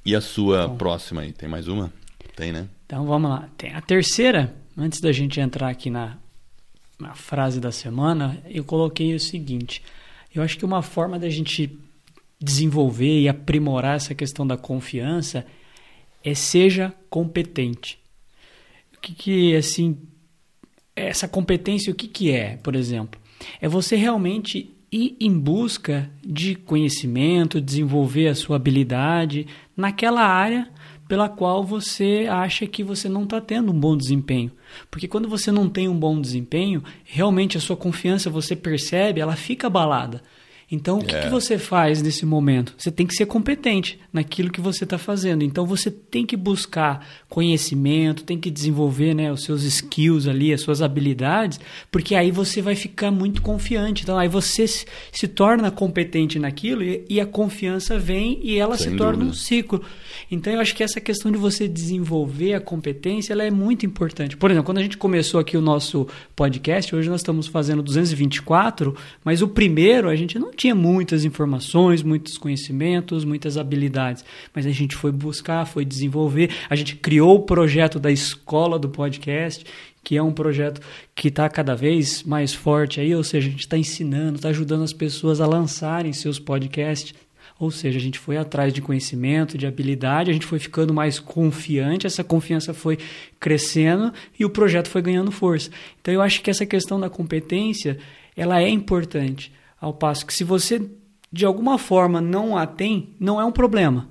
E 0.04 0.14
a 0.14 0.20
sua 0.20 0.68
Bom. 0.68 0.76
próxima 0.76 1.20
aí? 1.22 1.32
Tem 1.32 1.48
mais 1.48 1.68
uma? 1.68 1.92
Tem, 2.34 2.52
né? 2.52 2.68
Então 2.86 3.04
vamos 3.06 3.30
lá. 3.30 3.48
Tem 3.56 3.74
a 3.74 3.80
terceira, 3.80 4.54
antes 4.76 5.00
da 5.00 5.10
gente 5.12 5.40
entrar 5.40 5.68
aqui 5.68 5.90
na, 5.90 6.16
na 6.98 7.14
frase 7.14 7.60
da 7.60 7.70
semana, 7.70 8.40
eu 8.48 8.64
coloquei 8.64 9.14
o 9.14 9.20
seguinte: 9.20 9.82
eu 10.34 10.42
acho 10.42 10.58
que 10.58 10.64
uma 10.64 10.82
forma 10.82 11.18
da 11.18 11.28
gente 11.28 11.78
desenvolver 12.40 13.20
e 13.20 13.28
aprimorar 13.28 13.96
essa 13.96 14.14
questão 14.14 14.46
da 14.46 14.56
confiança 14.56 15.46
é 16.24 16.34
seja 16.34 16.94
competente. 17.08 17.98
O 18.96 19.00
que, 19.00 19.14
que 19.14 19.56
assim, 19.56 19.96
essa 20.94 21.28
competência, 21.28 21.92
o 21.92 21.94
que, 21.94 22.08
que 22.08 22.30
é, 22.30 22.56
por 22.56 22.74
exemplo? 22.74 23.20
É 23.60 23.68
você 23.68 23.96
realmente 23.96 24.70
ir 24.90 25.16
em 25.20 25.38
busca 25.38 26.10
de 26.24 26.54
conhecimento, 26.54 27.60
desenvolver 27.60 28.28
a 28.28 28.34
sua 28.34 28.56
habilidade 28.56 29.46
naquela 29.76 30.22
área 30.22 30.70
pela 31.08 31.28
qual 31.28 31.62
você 31.62 32.26
acha 32.28 32.66
que 32.66 32.82
você 32.82 33.08
não 33.08 33.24
está 33.24 33.40
tendo 33.40 33.72
um 33.72 33.78
bom 33.78 33.96
desempenho. 33.96 34.50
Porque 34.90 35.06
quando 35.06 35.28
você 35.28 35.52
não 35.52 35.68
tem 35.68 35.88
um 35.88 35.98
bom 35.98 36.20
desempenho, 36.20 36.82
realmente 37.04 37.56
a 37.56 37.60
sua 37.60 37.76
confiança, 37.76 38.28
você 38.28 38.56
percebe, 38.56 39.20
ela 39.20 39.36
fica 39.36 39.68
abalada. 39.68 40.22
Então, 40.70 40.98
o 40.98 41.04
que, 41.04 41.14
é. 41.14 41.20
que, 41.22 41.28
você 41.28 41.58
faz 41.58 42.02
nesse 42.02 42.26
momento? 42.26 42.74
Você 42.76 42.90
tem 42.90 43.06
que 43.06 43.14
ser 43.14 43.26
competente 43.26 44.00
naquilo 44.12 44.50
que 44.50 44.60
você 44.60 44.82
está 44.82 44.98
fazendo. 44.98 45.44
Então, 45.44 45.64
você 45.64 45.92
tem 45.92 46.26
que 46.26 46.36
buscar 46.36 47.06
conhecimento, 47.28 48.24
tem 48.24 48.36
que 48.36 48.50
desenvolver 48.50 49.14
né, 49.14 49.30
os 49.30 49.44
seus 49.44 49.62
skills 49.62 50.26
ali, 50.26 50.52
as 50.52 50.60
suas 50.60 50.82
habilidades, 50.82 51.60
porque 51.88 52.16
aí 52.16 52.32
você 52.32 52.60
vai 52.60 52.74
ficar 52.74 53.12
muito 53.12 53.42
confiante. 53.42 54.02
Então, 54.02 54.18
aí 54.18 54.26
você 54.26 54.66
se, 54.66 54.86
se 55.12 55.28
torna 55.28 55.70
competente 55.70 56.36
naquilo 56.36 56.82
e, 56.82 57.04
e, 57.08 57.20
a 57.20 57.26
confiança 57.26 57.96
vem 57.96 58.40
e 58.42 58.58
ela 58.58 58.76
Sem 58.76 58.90
se 58.90 58.96
torna 58.96 59.18
dúvida. 59.18 59.30
um 59.30 59.34
ciclo. 59.34 59.82
Então, 60.28 60.52
eu 60.52 60.58
acho 60.58 60.74
que 60.74 60.82
essa 60.82 61.00
questão 61.00 61.30
de 61.30 61.38
você 61.38 61.68
desenvolver 61.68 62.54
a 62.54 62.60
competência 62.60 63.32
ela 63.32 63.44
é 63.44 63.52
muito 63.52 63.86
importante. 63.86 64.36
Por 64.36 64.50
exemplo, 64.50 64.66
quando 64.66 64.78
a 64.78 64.82
gente 64.82 64.96
começou 64.96 65.38
aqui 65.38 65.56
o 65.56 65.60
nosso 65.60 66.08
podcast, 66.34 66.92
hoje 66.92 67.08
nós 67.08 67.20
estamos 67.20 67.46
fazendo 67.46 67.84
224, 67.84 68.96
mas 69.24 69.42
o 69.42 69.46
primeiro 69.46 70.08
a 70.08 70.16
gente 70.16 70.36
não 70.40 70.55
tinha 70.56 70.74
muitas 70.74 71.24
informações, 71.24 72.02
muitos 72.02 72.38
conhecimentos, 72.38 73.24
muitas 73.24 73.56
habilidades, 73.56 74.24
mas 74.54 74.66
a 74.66 74.70
gente 74.70 74.96
foi 74.96 75.12
buscar, 75.12 75.66
foi 75.66 75.84
desenvolver, 75.84 76.50
a 76.68 76.74
gente 76.74 76.96
criou 76.96 77.36
o 77.36 77.42
projeto 77.42 78.00
da 78.00 78.10
escola 78.10 78.78
do 78.78 78.88
podcast, 78.88 79.64
que 80.02 80.16
é 80.16 80.22
um 80.22 80.32
projeto 80.32 80.80
que 81.14 81.28
está 81.28 81.48
cada 81.48 81.74
vez 81.74 82.22
mais 82.22 82.54
forte 82.54 83.00
aí, 83.00 83.14
ou 83.14 83.24
seja, 83.24 83.48
a 83.48 83.50
gente 83.50 83.60
está 83.60 83.76
ensinando, 83.76 84.36
está 84.36 84.48
ajudando 84.48 84.84
as 84.84 84.92
pessoas 84.92 85.40
a 85.40 85.46
lançarem 85.46 86.12
seus 86.12 86.38
podcasts. 86.38 87.12
Ou 87.58 87.70
seja, 87.70 87.98
a 87.98 88.00
gente 88.00 88.18
foi 88.18 88.36
atrás 88.36 88.72
de 88.72 88.82
conhecimento, 88.82 89.56
de 89.56 89.66
habilidade, 89.66 90.30
a 90.30 90.32
gente 90.32 90.44
foi 90.44 90.58
ficando 90.58 90.92
mais 90.92 91.18
confiante, 91.18 92.06
essa 92.06 92.22
confiança 92.22 92.74
foi 92.74 92.98
crescendo 93.40 94.12
e 94.38 94.44
o 94.44 94.50
projeto 94.50 94.88
foi 94.88 95.00
ganhando 95.00 95.32
força. 95.32 95.70
Então 96.00 96.12
eu 96.12 96.20
acho 96.20 96.42
que 96.42 96.50
essa 96.50 96.66
questão 96.66 97.00
da 97.00 97.08
competência, 97.08 97.98
ela 98.36 98.60
é 98.60 98.68
importante. 98.68 99.50
Ao 99.80 99.92
passo 99.92 100.26
que 100.26 100.32
se 100.32 100.44
você 100.44 100.80
de 101.32 101.44
alguma 101.44 101.78
forma 101.78 102.20
não 102.20 102.56
a 102.56 102.66
tem, 102.66 103.10
não 103.20 103.40
é 103.40 103.44
um 103.44 103.52
problema. 103.52 104.08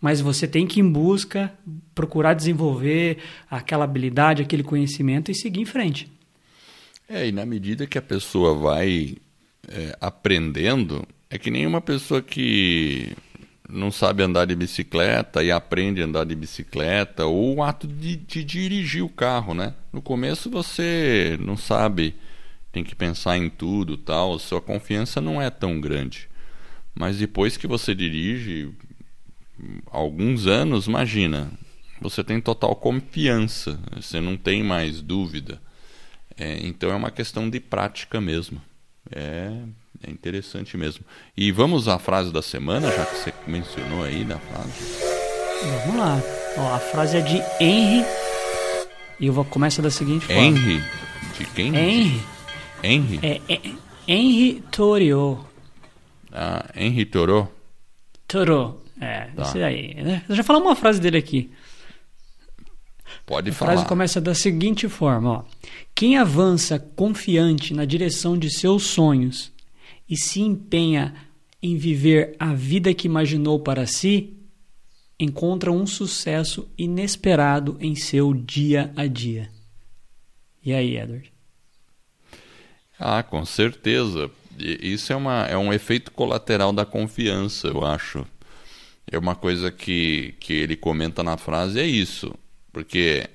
Mas 0.00 0.20
você 0.20 0.48
tem 0.48 0.66
que 0.66 0.80
ir 0.80 0.82
em 0.82 0.90
busca, 0.90 1.52
procurar 1.94 2.34
desenvolver 2.34 3.18
aquela 3.50 3.84
habilidade, 3.84 4.42
aquele 4.42 4.62
conhecimento 4.62 5.30
e 5.30 5.34
seguir 5.34 5.60
em 5.60 5.66
frente. 5.66 6.10
É, 7.08 7.26
e 7.26 7.32
na 7.32 7.44
medida 7.44 7.86
que 7.86 7.98
a 7.98 8.02
pessoa 8.02 8.54
vai 8.54 9.16
é, 9.68 9.96
aprendendo, 10.00 11.06
é 11.28 11.38
que 11.38 11.50
nem 11.50 11.66
uma 11.66 11.80
pessoa 11.80 12.22
que 12.22 13.14
não 13.68 13.90
sabe 13.90 14.22
andar 14.22 14.46
de 14.46 14.54
bicicleta 14.54 15.42
e 15.42 15.50
aprende 15.50 16.02
a 16.02 16.04
andar 16.04 16.24
de 16.24 16.34
bicicleta, 16.34 17.26
ou 17.26 17.56
o 17.56 17.62
ato 17.62 17.86
de, 17.86 18.16
de 18.16 18.42
dirigir 18.42 19.04
o 19.04 19.08
carro, 19.08 19.54
né? 19.54 19.74
No 19.92 20.02
começo 20.02 20.50
você 20.50 21.38
não 21.40 21.56
sabe 21.56 22.14
tem 22.72 22.84
que 22.84 22.94
pensar 22.94 23.36
em 23.36 23.50
tudo, 23.50 23.96
tal, 23.96 24.38
sua 24.38 24.60
confiança 24.60 25.20
não 25.20 25.40
é 25.40 25.50
tão 25.50 25.80
grande. 25.80 26.28
Mas 26.94 27.18
depois 27.18 27.56
que 27.56 27.66
você 27.66 27.94
dirige 27.94 28.70
alguns 29.90 30.46
anos, 30.46 30.86
imagina, 30.86 31.50
você 32.00 32.24
tem 32.24 32.40
total 32.40 32.74
confiança, 32.76 33.78
você 33.94 34.20
não 34.20 34.36
tem 34.36 34.62
mais 34.62 35.02
dúvida. 35.02 35.60
É, 36.36 36.58
então 36.66 36.90
é 36.90 36.94
uma 36.94 37.10
questão 37.10 37.50
de 37.50 37.60
prática 37.60 38.20
mesmo. 38.20 38.60
É, 39.10 39.52
é 40.06 40.10
interessante 40.10 40.76
mesmo. 40.76 41.04
E 41.36 41.52
vamos 41.52 41.88
à 41.88 41.98
frase 41.98 42.32
da 42.32 42.40
semana, 42.40 42.90
já 42.90 43.04
que 43.04 43.16
você 43.16 43.34
mencionou 43.46 44.02
aí 44.02 44.24
na 44.24 44.38
frase. 44.38 44.70
Vamos 45.84 46.00
lá. 46.00 46.22
Ó, 46.56 46.74
a 46.74 46.78
frase 46.78 47.18
é 47.18 47.20
de 47.20 47.42
Henry. 47.60 48.04
E 49.18 49.26
eu 49.26 49.32
vou 49.32 49.44
começar 49.44 49.82
da 49.82 49.90
seguinte 49.90 50.24
forma. 50.24 50.40
Henry? 50.40 50.82
De 51.38 51.44
quem? 51.46 51.76
Henry. 51.76 52.22
Henry? 52.82 53.20
É, 53.22 53.40
é 53.48 53.60
Henry 54.06 54.62
Thoreau. 54.70 55.46
Ah, 56.32 56.68
Henry 56.74 57.04
Thoreau? 57.04 57.52
Thoreau, 58.26 58.82
é, 59.00 59.26
tá. 59.34 59.42
isso 59.42 59.58
aí. 59.58 59.94
Né? 59.94 60.22
Eu 60.28 60.36
já 60.36 60.42
falamos 60.42 60.68
uma 60.68 60.76
frase 60.76 61.00
dele 61.00 61.18
aqui. 61.18 61.50
Pode 63.26 63.50
a 63.50 63.52
falar. 63.52 63.72
A 63.72 63.74
frase 63.74 63.88
começa 63.88 64.20
da 64.20 64.34
seguinte 64.34 64.88
forma: 64.88 65.30
ó. 65.30 65.44
Quem 65.94 66.16
avança 66.16 66.78
confiante 66.78 67.74
na 67.74 67.84
direção 67.84 68.38
de 68.38 68.50
seus 68.50 68.84
sonhos 68.84 69.52
e 70.08 70.16
se 70.16 70.40
empenha 70.40 71.14
em 71.62 71.76
viver 71.76 72.34
a 72.38 72.54
vida 72.54 72.94
que 72.94 73.06
imaginou 73.06 73.60
para 73.60 73.86
si, 73.86 74.34
encontra 75.18 75.70
um 75.70 75.86
sucesso 75.86 76.68
inesperado 76.78 77.76
em 77.80 77.94
seu 77.94 78.32
dia 78.32 78.92
a 78.96 79.06
dia. 79.06 79.50
E 80.64 80.72
aí, 80.72 80.96
Edward? 80.96 81.30
Ah, 83.02 83.22
com 83.22 83.46
certeza. 83.46 84.30
Isso 84.58 85.10
é, 85.10 85.16
uma, 85.16 85.46
é 85.46 85.56
um 85.56 85.72
efeito 85.72 86.10
colateral 86.10 86.70
da 86.70 86.84
confiança, 86.84 87.68
eu 87.68 87.82
acho. 87.82 88.26
É 89.10 89.16
uma 89.18 89.34
coisa 89.34 89.72
que, 89.72 90.34
que 90.38 90.52
ele 90.52 90.76
comenta 90.76 91.22
na 91.22 91.38
frase, 91.38 91.80
é 91.80 91.86
isso. 91.86 92.34
Porque 92.70 93.26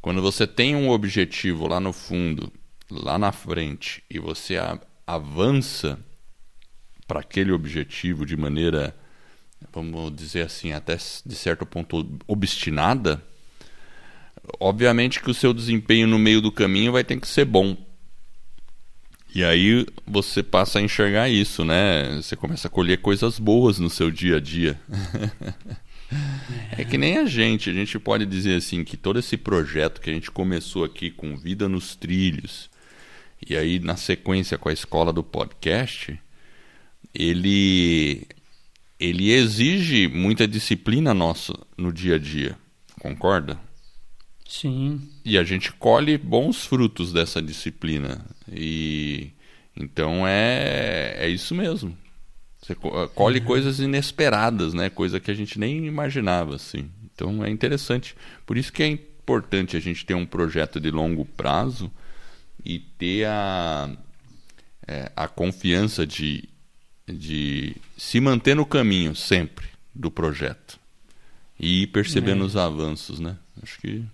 quando 0.00 0.22
você 0.22 0.46
tem 0.46 0.74
um 0.74 0.88
objetivo 0.88 1.68
lá 1.68 1.78
no 1.78 1.92
fundo, 1.92 2.50
lá 2.90 3.18
na 3.18 3.30
frente, 3.30 4.02
e 4.08 4.18
você 4.18 4.56
avança 5.06 5.98
para 7.06 7.20
aquele 7.20 7.52
objetivo 7.52 8.24
de 8.24 8.38
maneira, 8.38 8.96
vamos 9.70 10.16
dizer 10.16 10.46
assim, 10.46 10.72
até 10.72 10.96
de 10.96 11.34
certo 11.34 11.66
ponto 11.66 12.08
obstinada, 12.26 13.22
obviamente 14.58 15.20
que 15.20 15.30
o 15.30 15.34
seu 15.34 15.52
desempenho 15.52 16.06
no 16.06 16.18
meio 16.18 16.40
do 16.40 16.50
caminho 16.50 16.92
vai 16.92 17.04
ter 17.04 17.20
que 17.20 17.28
ser 17.28 17.44
bom 17.44 17.76
e 19.34 19.42
aí 19.42 19.84
você 20.06 20.42
passa 20.42 20.78
a 20.78 20.82
enxergar 20.82 21.28
isso, 21.28 21.64
né? 21.64 22.16
Você 22.22 22.36
começa 22.36 22.68
a 22.68 22.70
colher 22.70 22.98
coisas 22.98 23.38
boas 23.38 23.80
no 23.80 23.90
seu 23.90 24.10
dia 24.10 24.36
a 24.36 24.40
dia. 24.40 24.80
é 26.78 26.84
que 26.84 26.96
nem 26.96 27.18
a 27.18 27.26
gente, 27.26 27.68
a 27.68 27.72
gente 27.72 27.98
pode 27.98 28.24
dizer 28.26 28.56
assim 28.56 28.84
que 28.84 28.96
todo 28.96 29.18
esse 29.18 29.36
projeto 29.36 30.00
que 30.00 30.08
a 30.08 30.12
gente 30.12 30.30
começou 30.30 30.84
aqui 30.84 31.10
com 31.10 31.36
Vida 31.36 31.68
nos 31.68 31.96
Trilhos, 31.96 32.70
e 33.48 33.56
aí 33.56 33.80
na 33.80 33.96
sequência 33.96 34.56
com 34.56 34.68
a 34.68 34.72
escola 34.72 35.12
do 35.12 35.24
podcast, 35.24 36.16
ele 37.12 38.26
ele 39.00 39.32
exige 39.32 40.06
muita 40.06 40.46
disciplina 40.46 41.12
nossa 41.12 41.52
no 41.76 41.92
dia 41.92 42.14
a 42.14 42.18
dia. 42.18 42.56
Concorda? 43.00 43.58
Sim. 44.60 45.00
E 45.24 45.36
a 45.36 45.42
gente 45.42 45.72
colhe 45.72 46.16
bons 46.16 46.64
frutos 46.64 47.12
dessa 47.12 47.42
disciplina. 47.42 48.24
E 48.48 49.32
então 49.76 50.24
é, 50.26 51.16
é 51.18 51.28
isso 51.28 51.54
mesmo. 51.56 51.96
Você 52.62 52.74
colhe 53.14 53.40
uhum. 53.40 53.44
coisas 53.44 53.80
inesperadas, 53.80 54.72
né? 54.72 54.88
Coisa 54.88 55.18
que 55.18 55.30
a 55.30 55.34
gente 55.34 55.58
nem 55.58 55.84
imaginava, 55.86 56.54
assim. 56.54 56.88
Então 57.04 57.44
é 57.44 57.50
interessante. 57.50 58.14
Por 58.46 58.56
isso 58.56 58.72
que 58.72 58.82
é 58.84 58.86
importante 58.86 59.76
a 59.76 59.80
gente 59.80 60.06
ter 60.06 60.14
um 60.14 60.24
projeto 60.24 60.78
de 60.78 60.90
longo 60.90 61.24
prazo 61.24 61.90
e 62.64 62.78
ter 62.78 63.26
a, 63.26 63.90
é, 64.86 65.10
a 65.16 65.26
confiança 65.26 66.06
de, 66.06 66.48
de 67.08 67.74
se 67.98 68.20
manter 68.20 68.54
no 68.54 68.64
caminho 68.64 69.16
sempre 69.16 69.66
do 69.92 70.12
projeto 70.12 70.78
e 71.58 71.82
ir 71.82 71.86
percebendo 71.88 72.44
é. 72.44 72.46
os 72.46 72.56
avanços, 72.56 73.18
né? 73.18 73.36
Acho 73.60 73.80
que 73.80 74.04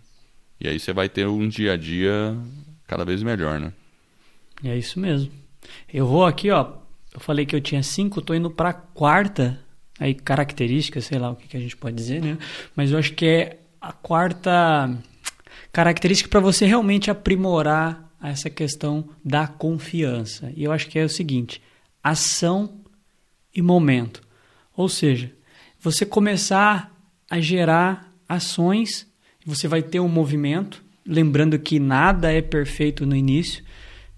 e 0.60 0.68
aí 0.68 0.78
você 0.78 0.92
vai 0.92 1.08
ter 1.08 1.26
um 1.26 1.48
dia 1.48 1.72
a 1.72 1.76
dia 1.76 2.36
cada 2.86 3.04
vez 3.04 3.22
melhor, 3.22 3.58
né? 3.58 3.72
É 4.62 4.76
isso 4.76 5.00
mesmo. 5.00 5.32
Eu 5.92 6.06
vou 6.06 6.26
aqui, 6.26 6.50
ó. 6.50 6.74
Eu 7.12 7.20
falei 7.20 7.46
que 7.46 7.56
eu 7.56 7.60
tinha 7.60 7.82
cinco, 7.82 8.20
tô 8.20 8.34
indo 8.34 8.50
para 8.50 8.72
quarta. 8.72 9.58
Aí 9.98 10.14
característica, 10.14 11.00
sei 11.00 11.18
lá 11.18 11.30
o 11.30 11.36
que, 11.36 11.48
que 11.48 11.56
a 11.56 11.60
gente 11.60 11.76
pode 11.76 11.96
dizer, 11.96 12.22
né? 12.22 12.38
Mas 12.76 12.90
eu 12.90 12.98
acho 12.98 13.14
que 13.14 13.26
é 13.26 13.60
a 13.80 13.92
quarta 13.92 14.98
característica 15.72 16.28
para 16.28 16.40
você 16.40 16.66
realmente 16.66 17.10
aprimorar 17.10 18.10
essa 18.22 18.50
questão 18.50 19.08
da 19.24 19.46
confiança. 19.46 20.52
E 20.54 20.64
eu 20.64 20.72
acho 20.72 20.88
que 20.88 20.98
é 20.98 21.04
o 21.04 21.08
seguinte: 21.08 21.62
ação 22.02 22.80
e 23.54 23.62
momento. 23.62 24.22
Ou 24.76 24.88
seja, 24.88 25.32
você 25.78 26.04
começar 26.04 26.94
a 27.28 27.40
gerar 27.40 28.12
ações 28.28 29.09
você 29.44 29.66
vai 29.68 29.82
ter 29.82 30.00
um 30.00 30.08
movimento 30.08 30.82
lembrando 31.06 31.58
que 31.58 31.78
nada 31.80 32.32
é 32.32 32.40
perfeito 32.40 33.06
no 33.06 33.16
início. 33.16 33.64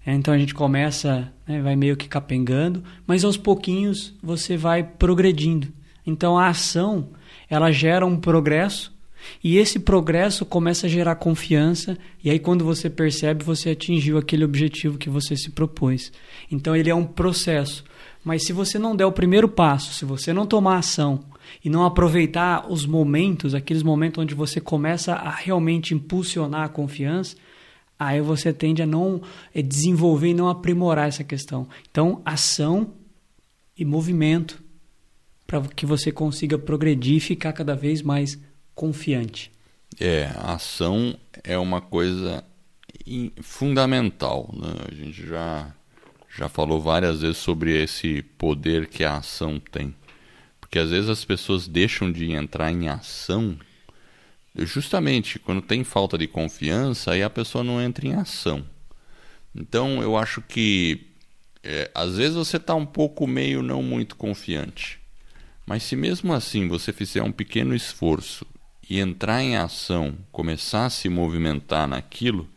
Então 0.05 0.33
a 0.33 0.37
gente 0.37 0.53
começa, 0.53 1.31
né, 1.47 1.61
vai 1.61 1.75
meio 1.75 1.95
que 1.95 2.09
capengando, 2.09 2.83
mas 3.07 3.23
aos 3.23 3.37
pouquinhos 3.37 4.13
você 4.21 4.57
vai 4.57 4.83
progredindo. 4.83 5.69
Então 6.05 6.37
a 6.37 6.47
ação 6.47 7.09
ela 7.49 7.71
gera 7.71 8.05
um 8.05 8.17
progresso 8.17 8.93
e 9.41 9.57
esse 9.57 9.79
progresso 9.79 10.45
começa 10.45 10.87
a 10.87 10.89
gerar 10.89 11.15
confiança, 11.15 11.97
e 12.21 12.29
aí 12.29 12.37
quando 12.37 12.65
você 12.65 12.89
percebe, 12.89 13.43
você 13.43 13.69
atingiu 13.69 14.17
aquele 14.17 14.43
objetivo 14.43 14.97
que 14.97 15.09
você 15.09 15.37
se 15.37 15.51
propôs. 15.51 16.11
Então 16.51 16.75
ele 16.75 16.89
é 16.89 16.95
um 16.95 17.05
processo. 17.05 17.85
Mas 18.23 18.45
se 18.45 18.51
você 18.51 18.77
não 18.77 18.95
der 18.95 19.05
o 19.05 19.11
primeiro 19.11 19.47
passo, 19.47 19.93
se 19.93 20.03
você 20.03 20.33
não 20.33 20.45
tomar 20.45 20.77
ação 20.77 21.23
e 21.63 21.69
não 21.69 21.85
aproveitar 21.85 22.71
os 22.71 22.85
momentos, 22.85 23.53
aqueles 23.55 23.83
momentos 23.83 24.21
onde 24.21 24.33
você 24.33 24.59
começa 24.61 25.13
a 25.13 25.29
realmente 25.29 25.93
impulsionar 25.93 26.63
a 26.63 26.69
confiança, 26.69 27.35
aí 27.97 28.21
você 28.21 28.51
tende 28.51 28.81
a 28.81 28.85
não 28.85 29.21
eh, 29.53 29.61
desenvolver 29.61 30.29
e 30.29 30.33
não 30.33 30.49
aprimorar 30.49 31.07
essa 31.07 31.23
questão. 31.23 31.67
Então, 31.89 32.21
ação 32.25 32.93
e 33.77 33.85
movimento 33.85 34.61
para 35.45 35.61
que 35.61 35.85
você 35.85 36.11
consiga 36.11 36.57
progredir 36.57 37.17
e 37.17 37.19
ficar 37.19 37.53
cada 37.53 37.75
vez 37.75 38.01
mais 38.01 38.39
confiante. 38.73 39.51
É, 39.99 40.31
a 40.35 40.53
ação 40.53 41.15
é 41.43 41.57
uma 41.57 41.79
coisa 41.81 42.43
fundamental. 43.41 44.49
Né? 44.53 44.73
A 44.89 44.93
gente 44.93 45.25
já, 45.25 45.73
já 46.35 46.49
falou 46.49 46.81
várias 46.81 47.21
vezes 47.21 47.37
sobre 47.37 47.81
esse 47.81 48.21
poder 48.37 48.87
que 48.87 49.03
a 49.03 49.17
ação 49.17 49.59
tem. 49.59 49.93
Porque 50.73 50.79
às 50.79 50.89
vezes 50.89 51.07
as 51.07 51.23
pessoas 51.23 51.67
deixam 51.67 52.11
de 52.11 52.31
entrar 52.31 52.71
em 52.71 52.87
ação 52.89 53.55
justamente 54.55 55.37
quando 55.37 55.61
tem 55.61 55.83
falta 55.83 56.17
de 56.17 56.25
confiança, 56.25 57.11
aí 57.11 57.21
a 57.21 57.29
pessoa 57.29 57.63
não 57.63 57.79
entra 57.79 58.07
em 58.07 58.15
ação. 58.15 58.65
Então 59.55 60.01
eu 60.01 60.17
acho 60.17 60.41
que 60.41 61.05
é, 61.63 61.91
às 61.93 62.17
vezes 62.17 62.33
você 62.33 62.57
está 62.57 62.73
um 62.73 62.87
pouco 62.87 63.27
meio 63.27 63.61
não 63.61 63.83
muito 63.83 64.15
confiante. 64.15 64.99
Mas 65.63 65.83
se 65.83 65.95
mesmo 65.95 66.33
assim 66.33 66.67
você 66.67 66.91
fizer 66.91 67.21
um 67.21 67.31
pequeno 67.31 67.75
esforço 67.75 68.43
e 68.89 68.99
entrar 68.99 69.43
em 69.43 69.55
ação, 69.55 70.17
começar 70.31 70.87
a 70.87 70.89
se 70.89 71.07
movimentar 71.07 71.87
naquilo, 71.87 72.49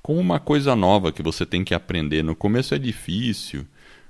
como 0.00 0.20
uma 0.20 0.38
coisa 0.38 0.76
nova 0.76 1.10
que 1.10 1.20
você 1.20 1.44
tem 1.44 1.64
que 1.64 1.74
aprender. 1.74 2.22
No 2.22 2.36
começo 2.36 2.76
é 2.76 2.78
difícil, 2.78 3.66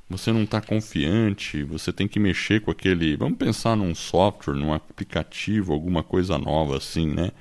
você 0.09 0.33
não 0.33 0.45
está 0.45 0.61
confiante, 0.61 1.65
você 1.65 1.93
tem 1.93 2.07
que 2.07 2.21
mexer 2.21 2.61
com 2.61 2.71
aquele. 2.71 3.17
Vamos 3.17 3.39
pensar 3.39 3.77
num 3.77 3.95
software, 3.95 4.55
num 4.55 4.73
aplicativo, 4.73 5.73
alguma 5.73 6.03
coisa 6.03 6.39
nova 6.39 6.77
assim, 6.77 7.09
né? 7.09 7.33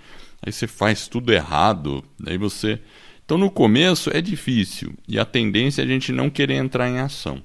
Aí 0.41 0.51
você 0.51 0.65
faz 0.65 1.07
tudo 1.07 1.31
errado, 1.31 2.03
aí 2.25 2.37
você. 2.37 2.79
Então 3.23 3.37
no 3.37 3.51
começo 3.51 4.09
é 4.15 4.21
difícil 4.21 4.93
e 5.07 5.19
a 5.19 5.25
tendência 5.25 5.81
é 5.81 5.85
a 5.85 5.87
gente 5.87 6.11
não 6.11 6.29
querer 6.29 6.55
entrar 6.55 6.89
em 6.89 6.99
ação 6.99 7.41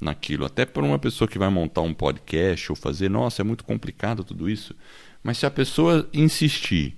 naquilo. 0.00 0.44
Até 0.44 0.64
para 0.64 0.84
uma 0.84 0.98
pessoa 0.98 1.26
que 1.26 1.38
vai 1.38 1.48
montar 1.48 1.82
um 1.82 1.94
podcast 1.94 2.70
ou 2.70 2.76
fazer, 2.76 3.08
nossa, 3.08 3.42
é 3.42 3.44
muito 3.44 3.64
complicado 3.64 4.22
tudo 4.22 4.48
isso. 4.48 4.74
Mas 5.22 5.38
se 5.38 5.46
a 5.46 5.50
pessoa 5.50 6.08
insistir, 6.12 6.96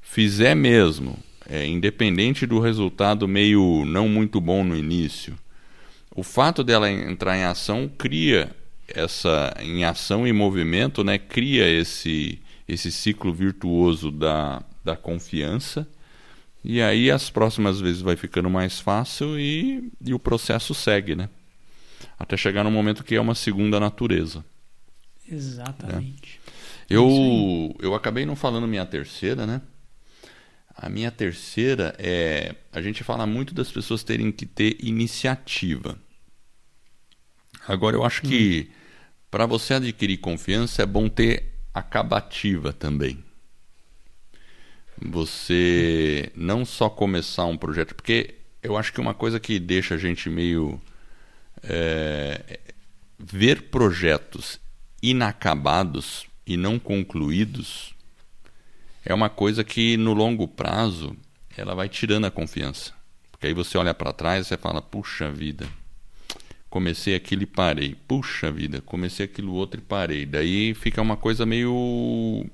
fizer 0.00 0.54
mesmo, 0.54 1.18
é, 1.48 1.66
independente 1.66 2.46
do 2.46 2.58
resultado 2.58 3.28
meio 3.28 3.84
não 3.84 4.08
muito 4.08 4.40
bom 4.40 4.64
no 4.64 4.76
início, 4.76 5.36
o 6.14 6.22
fato 6.22 6.62
dela 6.62 6.90
entrar 6.90 7.36
em 7.36 7.44
ação 7.44 7.88
cria 7.88 8.54
essa 8.88 9.54
em 9.60 9.84
ação 9.84 10.26
e 10.26 10.32
movimento, 10.32 11.02
né, 11.02 11.18
cria 11.18 11.68
esse 11.68 12.40
esse 12.68 12.90
ciclo 12.90 13.32
virtuoso 13.32 14.10
da, 14.10 14.62
da 14.84 14.96
confiança. 14.96 15.86
E 16.64 16.80
aí 16.80 17.10
as 17.10 17.28
próximas 17.28 17.80
vezes 17.80 18.00
vai 18.00 18.16
ficando 18.16 18.48
mais 18.48 18.78
fácil 18.78 19.38
e, 19.38 19.92
e 20.04 20.14
o 20.14 20.18
processo 20.18 20.72
segue, 20.72 21.16
né? 21.16 21.28
Até 22.18 22.36
chegar 22.36 22.62
no 22.62 22.70
momento 22.70 23.02
que 23.02 23.16
é 23.16 23.20
uma 23.20 23.34
segunda 23.34 23.80
natureza. 23.80 24.44
Exatamente. 25.28 26.40
Eu, 26.88 27.74
eu 27.80 27.94
acabei 27.94 28.24
não 28.24 28.36
falando 28.36 28.68
minha 28.68 28.86
terceira, 28.86 29.44
né? 29.44 29.60
A 30.74 30.88
minha 30.88 31.10
terceira 31.10 31.94
é. 31.98 32.54
A 32.72 32.80
gente 32.80 33.04
fala 33.04 33.26
muito 33.26 33.54
das 33.54 33.70
pessoas 33.70 34.02
terem 34.02 34.32
que 34.32 34.46
ter 34.46 34.76
iniciativa. 34.80 35.98
Agora, 37.66 37.96
eu 37.96 38.04
acho 38.04 38.22
que 38.22 38.68
hum. 38.68 38.74
para 39.30 39.46
você 39.46 39.74
adquirir 39.74 40.18
confiança 40.18 40.82
é 40.82 40.86
bom 40.86 41.08
ter 41.08 41.52
acabativa 41.72 42.72
também. 42.72 43.22
Você 45.00 46.30
não 46.34 46.64
só 46.64 46.88
começar 46.88 47.44
um 47.46 47.56
projeto, 47.56 47.94
porque 47.94 48.36
eu 48.62 48.76
acho 48.76 48.92
que 48.92 49.00
uma 49.00 49.14
coisa 49.14 49.40
que 49.40 49.58
deixa 49.58 49.94
a 49.94 49.98
gente 49.98 50.28
meio. 50.28 50.80
É, 51.64 52.58
ver 53.22 53.62
projetos 53.70 54.58
inacabados 55.00 56.26
e 56.44 56.56
não 56.56 56.76
concluídos 56.78 57.94
é 59.04 59.12
uma 59.12 59.28
coisa 59.28 59.64
que 59.64 59.96
no 59.96 60.12
longo 60.12 60.46
prazo 60.46 61.16
ela 61.56 61.74
vai 61.74 61.88
tirando 61.88 62.24
a 62.24 62.30
confiança. 62.30 62.92
Porque 63.30 63.48
aí 63.48 63.54
você 63.54 63.76
olha 63.76 63.92
para 63.92 64.12
trás 64.12 64.46
e 64.46 64.48
você 64.48 64.56
fala: 64.56 64.80
puxa 64.80 65.30
vida, 65.30 65.66
comecei 66.70 67.14
aquilo 67.14 67.42
e 67.42 67.46
parei. 67.46 67.96
Puxa 68.06 68.50
vida, 68.50 68.80
comecei 68.80 69.26
aquilo 69.26 69.52
outro 69.52 69.80
e 69.80 69.82
parei. 69.82 70.24
Daí 70.24 70.74
fica 70.74 71.02
uma 71.02 71.16
coisa 71.16 71.44
meio. 71.44 72.46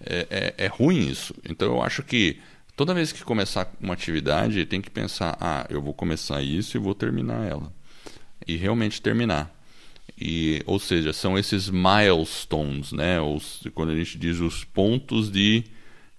É, 0.00 0.54
é, 0.58 0.64
é 0.64 0.66
ruim 0.66 1.08
isso. 1.08 1.34
Então 1.48 1.68
eu 1.68 1.82
acho 1.82 2.02
que 2.02 2.38
toda 2.76 2.94
vez 2.94 3.12
que 3.12 3.24
começar 3.24 3.72
uma 3.80 3.94
atividade, 3.94 4.64
tem 4.66 4.80
que 4.80 4.90
pensar: 4.90 5.36
ah, 5.40 5.66
eu 5.68 5.82
vou 5.82 5.92
começar 5.92 6.42
isso 6.42 6.76
e 6.76 6.80
vou 6.80 6.94
terminar 6.94 7.46
ela. 7.46 7.72
E 8.46 8.56
realmente 8.56 9.02
terminar. 9.02 9.52
E, 10.20 10.62
ou 10.64 10.78
seja, 10.78 11.12
são 11.12 11.36
esses 11.36 11.68
milestones, 11.68 12.92
né? 12.92 13.20
Ou, 13.20 13.40
quando 13.74 13.90
a 13.90 13.96
gente 13.96 14.16
diz 14.16 14.38
os 14.38 14.62
pontos 14.64 15.30
de, 15.30 15.64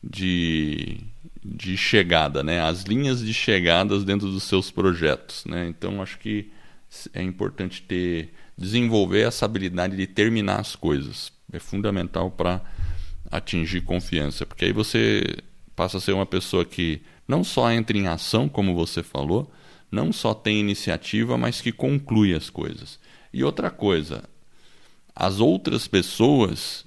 de, 0.03 0.97
de 1.43 1.77
chegada, 1.77 2.43
né? 2.43 2.61
As 2.61 2.83
linhas 2.83 3.23
de 3.23 3.33
chegadas 3.33 4.03
dentro 4.03 4.29
dos 4.29 4.43
seus 4.43 4.69
projetos, 4.69 5.45
né? 5.45 5.67
Então, 5.67 6.01
acho 6.01 6.19
que 6.19 6.51
é 7.13 7.21
importante 7.21 7.81
ter 7.81 8.31
desenvolver 8.57 9.21
essa 9.27 9.45
habilidade 9.45 9.95
de 9.95 10.07
terminar 10.07 10.59
as 10.59 10.75
coisas. 10.75 11.31
É 11.51 11.59
fundamental 11.59 12.31
para 12.31 12.61
atingir 13.29 13.81
confiança, 13.81 14.45
porque 14.45 14.65
aí 14.65 14.71
você 14.71 15.23
passa 15.75 15.97
a 15.97 16.01
ser 16.01 16.13
uma 16.13 16.25
pessoa 16.25 16.63
que 16.63 17.01
não 17.27 17.43
só 17.43 17.71
entra 17.71 17.97
em 17.97 18.07
ação, 18.07 18.47
como 18.47 18.73
você 18.75 19.03
falou, 19.03 19.51
não 19.91 20.11
só 20.11 20.33
tem 20.33 20.59
iniciativa, 20.59 21.37
mas 21.37 21.61
que 21.61 21.71
conclui 21.71 22.33
as 22.33 22.49
coisas. 22.49 22.99
E 23.35 23.43
outra 23.43 23.69
coisa, 23.69 24.23
as 25.13 25.41
outras 25.41 25.89
pessoas 25.89 26.85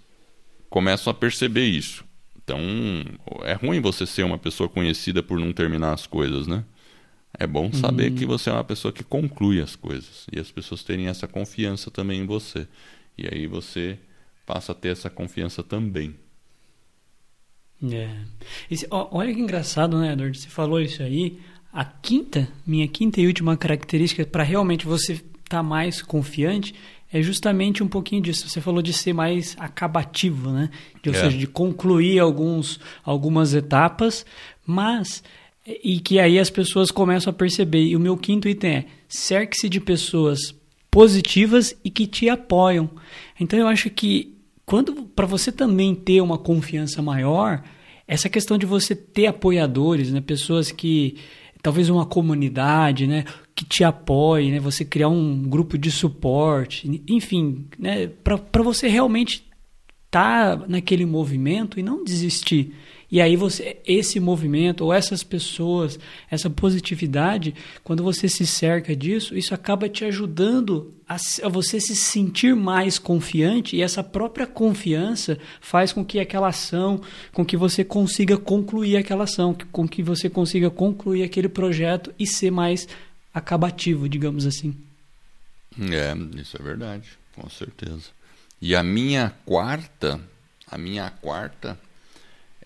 começam 0.70 1.11
a 1.11 1.14
perceber 1.14 1.66
isso. 1.66 2.02
Então, 2.42 2.58
é 3.44 3.52
ruim 3.52 3.82
você 3.82 4.06
ser 4.06 4.22
uma 4.22 4.38
pessoa 4.38 4.66
conhecida 4.66 5.22
por 5.22 5.38
não 5.38 5.52
terminar 5.52 5.92
as 5.92 6.06
coisas, 6.06 6.46
né? 6.46 6.64
É 7.38 7.46
bom 7.46 7.70
saber 7.70 8.11
uhum. 8.11 8.16
que 8.16 8.24
você 8.24 8.48
é 8.48 8.54
uma 8.54 8.64
pessoa 8.64 8.90
que 8.90 9.04
conclui 9.04 9.61
as 9.61 9.76
coisas 9.76 10.26
e 10.32 10.40
as 10.40 10.50
pessoas 10.50 10.82
terem 10.82 11.08
essa 11.08 11.28
confiança 11.28 11.90
também 11.90 12.20
em 12.20 12.26
você. 12.26 12.66
E 13.18 13.28
aí 13.30 13.46
você 13.46 13.98
passa 14.46 14.72
a 14.72 14.74
ter 14.74 14.88
essa 14.88 15.11
confiança 15.11 15.62
também. 15.62 16.14
É. 17.92 18.22
Esse, 18.70 18.87
ó, 18.90 19.06
olha 19.12 19.34
que 19.34 19.40
engraçado, 19.40 19.98
né, 19.98 20.14
Edward? 20.14 20.38
Você 20.38 20.48
falou 20.48 20.80
isso 20.80 21.02
aí. 21.02 21.38
A 21.70 21.84
quinta, 21.84 22.48
minha 22.66 22.88
quinta 22.88 23.20
e 23.20 23.26
última 23.26 23.54
característica 23.54 24.24
para 24.24 24.42
realmente 24.42 24.87
você 24.87 25.22
estar 25.48 25.58
tá 25.58 25.62
mais 25.62 26.00
confiante 26.00 26.74
é 27.12 27.22
justamente 27.22 27.82
um 27.82 27.88
pouquinho 27.88 28.22
disso. 28.22 28.48
Você 28.48 28.61
falou 28.61 28.82
de 28.82 28.92
ser 28.92 29.12
mais 29.12 29.56
acabativo, 29.58 30.50
né? 30.50 30.70
De, 31.02 31.08
ou 31.08 31.14
é. 31.14 31.18
seja, 31.18 31.37
de 31.37 31.46
concluir 31.46 32.18
alguns, 32.18 32.78
algumas 33.02 33.54
etapas, 33.54 34.26
mas 34.66 35.22
e 35.66 36.00
que 36.00 36.18
aí 36.18 36.38
as 36.38 36.48
pessoas 36.48 36.90
começam 36.90 37.30
a 37.30 37.34
perceber. 37.34 37.82
E 37.82 37.96
o 37.96 38.00
meu 38.00 38.16
quinto 38.16 38.48
item 38.48 38.70
é 38.70 38.84
cerque-se 39.08 39.68
de 39.68 39.80
pessoas 39.80 40.54
positivas 40.90 41.74
e 41.84 41.90
que 41.90 42.06
te 42.06 42.28
apoiam. 42.28 42.90
Então 43.38 43.58
eu 43.58 43.66
acho 43.66 43.90
que 43.90 44.34
quando 44.64 45.02
para 45.02 45.26
você 45.26 45.50
também 45.50 45.94
ter 45.94 46.20
uma 46.20 46.38
confiança 46.38 47.00
maior, 47.02 47.62
essa 48.06 48.28
questão 48.28 48.56
de 48.56 48.66
você 48.66 48.94
ter 48.94 49.26
apoiadores, 49.26 50.11
né, 50.11 50.20
pessoas 50.20 50.70
que 50.70 51.16
talvez 51.68 51.90
uma 51.90 52.07
comunidade, 52.07 53.07
né, 53.07 53.26
que 53.54 53.62
te 53.62 53.85
apoie, 53.85 54.50
né? 54.50 54.59
Você 54.59 54.87
criar 54.87 55.11
um 55.11 55.42
grupo 55.42 55.76
de 55.76 55.90
suporte, 55.90 57.02
enfim, 57.07 57.66
né? 57.78 58.07
Para 58.07 58.62
você 58.62 58.88
realmente 58.88 59.46
estar 60.07 60.57
tá 60.57 60.66
naquele 60.66 61.04
movimento 61.04 61.78
e 61.78 61.83
não 61.83 62.02
desistir. 62.02 62.74
E 63.11 63.23
aí 63.23 63.37
você, 63.37 63.79
esse 63.87 64.21
movimento 64.21 64.85
ou 64.85 64.92
essas 64.92 65.23
pessoas, 65.23 65.99
essa 66.31 66.51
positividade, 66.51 67.55
quando 67.83 68.03
você 68.03 68.29
se 68.29 68.47
cerca 68.47 68.94
disso, 68.94 69.35
isso 69.35 69.55
acaba 69.55 69.88
te 69.88 70.05
ajudando 70.05 70.92
a, 71.09 71.16
a, 71.16 71.49
você 71.49 71.81
se 71.81 71.97
sentir 71.97 72.55
mais 72.55 72.99
confiante 72.99 73.77
e 73.77 73.83
essa 73.83 74.05
própria 74.05 74.47
confiança 74.47 75.38
faz 75.59 75.90
com 75.90 76.05
que 76.05 76.21
aquela 76.21 76.49
ação, 76.49 77.01
com 77.33 77.47
que 77.47 77.57
você 77.57 77.83
consiga 77.83 78.37
concluir 78.37 78.99
aquela 78.99 79.25
ação, 79.25 79.57
com 79.73 79.88
que 79.88 80.03
você 80.03 80.29
consiga 80.29 80.71
concluir 80.71 81.23
aquele 81.23 81.49
projeto 81.49 82.12
e 82.18 82.27
ser 82.27 82.51
mais 82.51 82.87
acabativo, 83.33 84.07
digamos 84.07 84.47
assim. 84.47 84.77
É, 85.81 86.14
isso 86.38 86.59
é 86.61 86.62
verdade, 86.62 87.09
com 87.35 87.49
certeza. 87.49 88.11
E 88.61 88.77
a 88.77 88.83
minha 88.83 89.33
quarta, 89.47 90.21
a 90.71 90.77
minha 90.77 91.09
quarta 91.09 91.79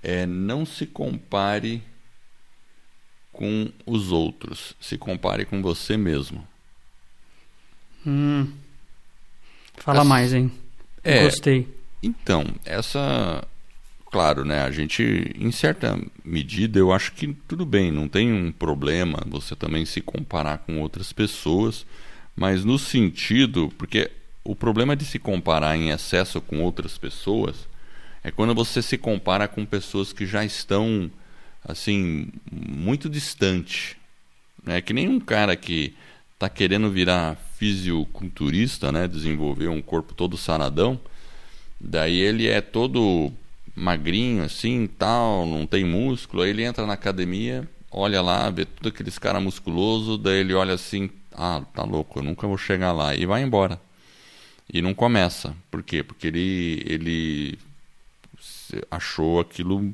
é 0.03 0.27
não 0.27 0.67
se 0.67 0.87
compare 0.87 1.83
com 3.33 3.71
os 3.87 4.13
outros, 4.13 4.75
se 4.81 4.99
compare 4.99 5.45
com 5.45 5.63
você 5.63 5.97
mesmo. 5.97 6.47
Hum. 8.07 8.53
Fala 9.77 10.01
essa, 10.01 10.09
mais, 10.09 10.35
hein? 10.35 10.53
É, 11.03 11.25
Gostei. 11.25 11.69
Então, 12.03 12.45
essa. 12.65 13.47
Claro, 14.11 14.45
né? 14.45 14.63
A 14.63 14.71
gente, 14.71 15.35
em 15.39 15.51
certa 15.51 15.99
medida, 16.23 16.79
eu 16.79 16.93
acho 16.93 17.13
que 17.13 17.33
tudo 17.49 17.65
bem, 17.65 17.91
não 17.91 18.07
tem 18.07 18.31
um 18.31 18.53
problema 18.53 19.23
você 19.27 19.57
também 19.57 19.87
se 19.87 20.03
comparar 20.03 20.59
com 20.59 20.81
outras 20.81 21.15
pessoas, 21.15 21.87
mas 22.37 22.63
no 22.63 22.79
sentido. 22.79 23.73
Porque 23.79 24.11
o 24.45 24.55
problema 24.55 24.95
de 24.95 25.07
se 25.07 25.19
comparar 25.19 25.77
em 25.77 25.89
excesso 25.89 26.43
com 26.43 26.61
outras 26.61 26.99
pessoas 26.99 27.67
é 28.25 28.31
quando 28.31 28.55
você 28.55 28.81
se 28.81 28.97
compara 28.97 29.49
com 29.49 29.65
pessoas 29.65 30.13
que 30.13 30.27
já 30.27 30.45
estão 30.45 31.11
assim 31.67 32.29
muito 32.51 33.09
distante. 33.09 33.97
É 34.67 34.81
que 34.81 34.93
nem 34.93 35.09
um 35.09 35.21
cara 35.21 35.57
que 35.57 35.95
está 36.35 36.49
querendo 36.49 36.91
virar 36.91 37.37
fisiculturista, 37.57 38.91
né, 38.91 39.07
desenvolver 39.07 39.69
um 39.69 39.83
corpo 39.83 40.15
todo 40.15 40.37
saradão, 40.37 41.01
daí 41.81 42.19
ele 42.19 42.49
é 42.49 42.61
todo 42.61 43.33
magrinho 43.75 44.45
assim, 44.45 44.87
tal, 44.87 45.47
não 45.47 45.67
tem 45.67 45.85
músculo, 45.85 46.43
aí 46.43 46.51
ele 46.51 46.65
entra 46.65 46.87
na 46.87 46.95
academia, 46.95 47.69
olha 47.91 48.21
lá, 48.21 48.51
vê 48.51 48.65
tudo 48.65 48.89
aqueles 48.89 49.19
cara 49.19 49.41
musculoso, 49.41 50.19
daí 50.19 50.41
ele 50.41 50.55
olha 50.55 50.75
assim, 50.75 51.11
ah, 51.33 51.63
tá 51.73 51.85
louco, 51.85 52.19
eu 52.19 52.23
nunca 52.25 52.47
vou 52.47 52.59
chegar 52.59 52.93
lá 52.93 53.15
e 53.15 53.27
vai 53.27 53.43
embora. 53.43 53.81
E 54.73 54.81
não 54.81 54.95
começa. 54.95 55.55
Por 55.71 55.83
quê? 55.83 56.03
Porque 56.03 56.27
ele 56.29 56.83
ele 56.87 57.59
achou 58.91 59.41
aquilo 59.41 59.93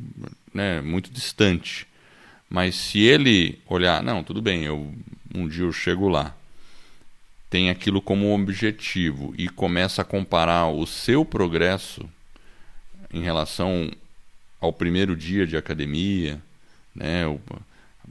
né, 0.53 0.81
muito 0.81 1.11
distante. 1.11 1.87
Mas 2.49 2.75
se 2.75 3.01
ele 3.01 3.59
olhar, 3.67 4.03
não, 4.03 4.25
tudo 4.25 4.41
bem, 4.41 4.65
eu, 4.65 4.95
um 5.35 5.47
dia 5.47 5.65
eu 5.65 5.73
chego 5.73 6.09
lá, 6.09 6.35
tem 7.51 7.71
aquilo 7.71 8.01
como 8.01 8.35
objetivo 8.35 9.35
e 9.37 9.49
começa 9.49 10.03
a 10.03 10.05
comparar 10.05 10.69
o 10.69 10.87
seu 10.87 11.25
progresso 11.25 12.09
em 13.13 13.23
relação 13.23 13.91
ao 14.61 14.73
primeiro 14.73 15.17
dia 15.17 15.47
de 15.47 15.57
academia, 15.57 16.41
né, 16.95 17.27
o, 17.27 17.41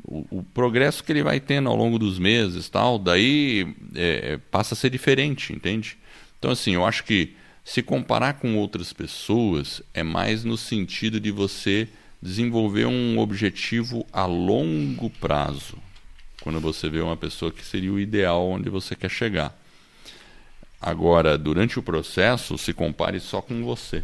o, 0.03 0.27
o 0.39 0.43
progresso 0.53 1.03
que 1.03 1.12
ele 1.12 1.23
vai 1.23 1.39
tendo 1.39 1.69
ao 1.69 1.75
longo 1.75 1.99
dos 1.99 2.17
meses, 2.17 2.69
tal, 2.69 2.97
daí 2.97 3.75
é, 3.95 4.34
é 4.34 4.38
passa 4.38 4.73
a 4.73 4.77
ser 4.77 4.89
diferente, 4.89 5.53
entende? 5.53 5.97
Então 6.39 6.51
assim, 6.51 6.73
eu 6.73 6.86
acho 6.86 7.03
que 7.03 7.36
se 7.67 7.84
comparar 7.84 8.36
com 8.36 8.56
outras 8.56 8.93
pessoas 8.93 9.82
é 9.93 10.01
mais 10.01 10.45
no 10.45 10.58
sentido 10.58 11.19
de 11.19 11.32
você 11.32 11.89
desenvolver 12.21 12.86
um 12.86 13.19
objetivo 13.19 14.08
a 14.13 14.25
longo 14.25 15.10
prazo. 15.10 15.77
Quando 16.39 16.62
você 16.62 16.89
vê 16.89 17.01
uma 17.01 17.17
pessoa 17.17 17.51
que 17.51 17.65
seria 17.65 17.91
o 17.91 17.99
ideal 17.99 18.47
onde 18.47 18.69
você 18.69 18.95
quer 18.95 19.12
chegar. 19.12 19.53
Agora, 20.80 21.38
durante 21.38 21.77
o 21.77 21.84
processo, 21.84 22.58
se 22.58 22.71
compare 22.71 23.19
só 23.19 23.41
com 23.41 23.62
você, 23.65 24.01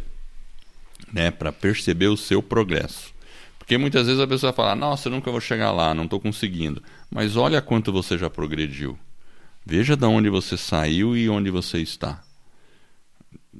né, 1.10 1.30
para 1.30 1.50
perceber 1.50 2.08
o 2.08 2.18
seu 2.18 2.42
progresso. 2.42 3.14
Porque 3.58 3.78
muitas 3.78 4.06
vezes 4.06 4.20
a 4.20 4.26
pessoa 4.26 4.52
fala: 4.52 4.76
"Nossa, 4.76 5.08
eu 5.08 5.12
nunca 5.12 5.30
vou 5.30 5.40
chegar 5.40 5.72
lá, 5.72 5.94
não 5.94 6.04
estou 6.04 6.20
conseguindo". 6.20 6.82
Mas 7.10 7.34
olha 7.34 7.62
quanto 7.62 7.90
você 7.90 8.18
já 8.18 8.28
progrediu. 8.28 8.98
Veja 9.64 9.96
de 9.96 10.04
onde 10.04 10.28
você 10.28 10.54
saiu 10.54 11.16
e 11.16 11.30
onde 11.30 11.50
você 11.50 11.78
está 11.78 12.23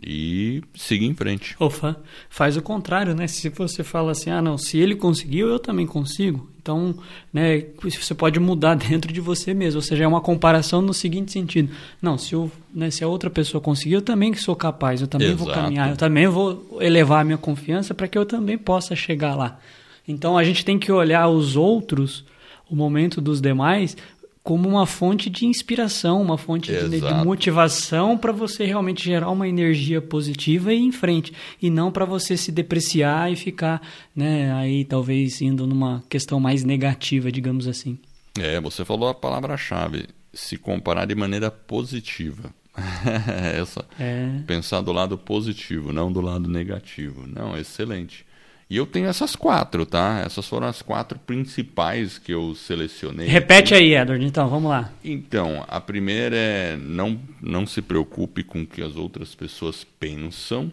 e 0.02 0.62
seguir 0.74 1.06
em 1.06 1.14
frente. 1.14 1.54
Ofa, 1.58 1.96
faz 2.28 2.56
o 2.56 2.62
contrário, 2.62 3.14
né? 3.14 3.26
Se 3.26 3.48
você 3.48 3.82
fala 3.82 4.12
assim, 4.12 4.30
ah, 4.30 4.42
não, 4.42 4.58
se 4.58 4.78
ele 4.78 4.96
conseguiu, 4.96 5.48
eu 5.48 5.58
também 5.58 5.86
consigo. 5.86 6.48
Então, 6.64 6.94
né, 7.30 7.62
você 7.82 8.14
pode 8.14 8.40
mudar 8.40 8.74
dentro 8.76 9.12
de 9.12 9.20
você 9.20 9.52
mesmo. 9.52 9.78
Ou 9.78 9.82
seja, 9.82 10.04
é 10.04 10.06
uma 10.06 10.22
comparação 10.22 10.80
no 10.80 10.94
seguinte 10.94 11.30
sentido: 11.30 11.70
não, 12.00 12.16
se, 12.16 12.32
eu, 12.32 12.50
né, 12.74 12.90
se 12.90 13.04
a 13.04 13.08
outra 13.08 13.28
pessoa 13.28 13.60
conseguiu, 13.60 13.98
eu 13.98 14.02
também 14.02 14.32
sou 14.34 14.56
capaz, 14.56 15.02
eu 15.02 15.06
também 15.06 15.28
Exato. 15.28 15.44
vou 15.44 15.52
caminhar, 15.52 15.90
eu 15.90 15.96
também 15.96 16.26
vou 16.26 16.78
elevar 16.80 17.20
a 17.20 17.24
minha 17.24 17.38
confiança 17.38 17.92
para 17.92 18.08
que 18.08 18.16
eu 18.16 18.24
também 18.24 18.56
possa 18.56 18.96
chegar 18.96 19.34
lá. 19.34 19.60
Então, 20.08 20.38
a 20.38 20.44
gente 20.44 20.64
tem 20.64 20.78
que 20.78 20.90
olhar 20.90 21.28
os 21.28 21.54
outros, 21.54 22.24
o 22.70 22.74
momento 22.74 23.20
dos 23.20 23.40
demais, 23.40 23.96
como 24.44 24.68
uma 24.68 24.84
fonte 24.84 25.30
de 25.30 25.46
inspiração, 25.46 26.20
uma 26.20 26.36
fonte 26.36 26.70
de, 26.70 27.00
de, 27.00 27.14
motivação 27.24 28.18
para 28.18 28.30
você 28.30 28.66
realmente 28.66 29.02
gerar 29.02 29.30
uma 29.30 29.48
energia 29.48 30.02
positiva 30.02 30.70
e 30.70 30.76
ir 30.76 30.82
em 30.82 30.92
frente, 30.92 31.32
e 31.60 31.70
não 31.70 31.90
para 31.90 32.04
você 32.04 32.36
se 32.36 32.52
depreciar 32.52 33.32
e 33.32 33.36
ficar, 33.36 33.80
né, 34.14 34.52
aí 34.52 34.84
talvez 34.84 35.40
indo 35.40 35.66
numa 35.66 36.04
questão 36.10 36.38
mais 36.38 36.62
negativa, 36.62 37.32
digamos 37.32 37.66
assim. 37.66 37.98
É, 38.38 38.60
você 38.60 38.84
falou 38.84 39.08
a 39.08 39.14
palavra-chave, 39.14 40.08
se 40.30 40.58
comparar 40.58 41.06
de 41.06 41.14
maneira 41.14 41.50
positiva. 41.50 42.54
Essa, 43.58 43.82
é. 43.98 44.40
Pensar 44.46 44.82
do 44.82 44.92
lado 44.92 45.16
positivo, 45.16 45.90
não 45.90 46.12
do 46.12 46.20
lado 46.20 46.50
negativo. 46.50 47.26
Não, 47.26 47.56
excelente. 47.56 48.26
E 48.68 48.76
eu 48.76 48.86
tenho 48.86 49.06
essas 49.06 49.36
quatro, 49.36 49.84
tá? 49.84 50.22
Essas 50.24 50.46
foram 50.48 50.66
as 50.66 50.80
quatro 50.80 51.18
principais 51.18 52.18
que 52.18 52.32
eu 52.32 52.54
selecionei. 52.54 53.26
Repete 53.26 53.74
aí, 53.74 53.94
Edward, 53.94 54.24
então, 54.24 54.48
vamos 54.48 54.70
lá. 54.70 54.90
Então, 55.04 55.64
a 55.68 55.80
primeira 55.80 56.36
é 56.36 56.76
não, 56.76 57.20
não 57.42 57.66
se 57.66 57.82
preocupe 57.82 58.42
com 58.42 58.62
o 58.62 58.66
que 58.66 58.82
as 58.82 58.96
outras 58.96 59.34
pessoas 59.34 59.84
pensam. 59.84 60.72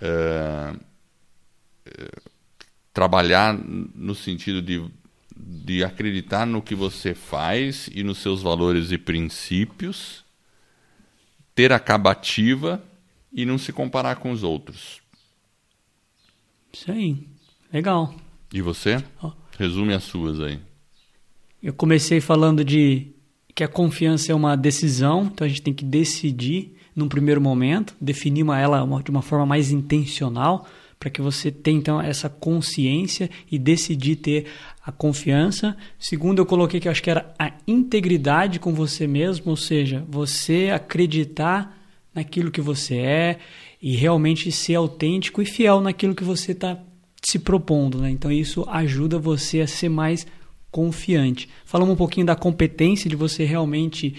É, 0.00 0.72
é, 1.84 2.08
trabalhar 2.94 3.54
no 3.94 4.14
sentido 4.14 4.62
de, 4.62 4.82
de 5.36 5.84
acreditar 5.84 6.46
no 6.46 6.62
que 6.62 6.74
você 6.74 7.14
faz 7.14 7.90
e 7.92 8.02
nos 8.02 8.18
seus 8.18 8.40
valores 8.40 8.90
e 8.90 8.96
princípios. 8.96 10.24
Ter 11.54 11.74
acabativa 11.74 12.82
e 13.30 13.44
não 13.44 13.58
se 13.58 13.70
comparar 13.70 14.16
com 14.16 14.30
os 14.30 14.42
outros 14.42 14.99
isso 16.72 16.90
aí. 16.90 17.26
Legal. 17.72 18.14
E 18.52 18.60
você? 18.60 19.02
Resume 19.58 19.94
as 19.94 20.04
suas 20.04 20.40
aí. 20.40 20.58
Eu 21.62 21.72
comecei 21.72 22.20
falando 22.20 22.64
de 22.64 23.08
que 23.54 23.62
a 23.62 23.68
confiança 23.68 24.32
é 24.32 24.34
uma 24.34 24.56
decisão, 24.56 25.30
então 25.32 25.44
a 25.44 25.48
gente 25.48 25.62
tem 25.62 25.74
que 25.74 25.84
decidir 25.84 26.74
num 26.94 27.08
primeiro 27.08 27.40
momento, 27.40 27.94
definir 28.00 28.42
uma, 28.42 28.58
ela 28.58 28.84
de 29.02 29.10
uma 29.10 29.22
forma 29.22 29.46
mais 29.46 29.70
intencional, 29.70 30.66
para 30.98 31.10
que 31.10 31.22
você 31.22 31.50
tenha 31.50 31.78
então 31.78 32.00
essa 32.00 32.28
consciência 32.28 33.30
e 33.50 33.58
decidir 33.58 34.16
ter 34.16 34.46
a 34.84 34.92
confiança. 34.92 35.76
Segundo, 35.98 36.40
eu 36.40 36.46
coloquei 36.46 36.78
que 36.78 36.88
eu 36.88 36.92
acho 36.92 37.02
que 37.02 37.10
era 37.10 37.32
a 37.38 37.52
integridade 37.66 38.58
com 38.58 38.74
você 38.74 39.06
mesmo, 39.06 39.50
ou 39.50 39.56
seja, 39.56 40.04
você 40.08 40.70
acreditar 40.70 41.79
naquilo 42.14 42.50
que 42.50 42.60
você 42.60 42.96
é 42.96 43.38
e 43.80 43.96
realmente 43.96 44.50
ser 44.52 44.74
autêntico 44.74 45.40
e 45.40 45.46
fiel 45.46 45.80
naquilo 45.80 46.14
que 46.14 46.24
você 46.24 46.52
está 46.52 46.78
se 47.22 47.38
propondo. 47.38 47.98
Né? 47.98 48.10
Então 48.10 48.30
isso 48.30 48.64
ajuda 48.68 49.18
você 49.18 49.60
a 49.60 49.66
ser 49.66 49.88
mais 49.88 50.26
confiante. 50.70 51.48
Falamos 51.64 51.94
um 51.94 51.96
pouquinho 51.96 52.26
da 52.26 52.36
competência 52.36 53.08
de 53.08 53.16
você 53.16 53.44
realmente 53.44 54.14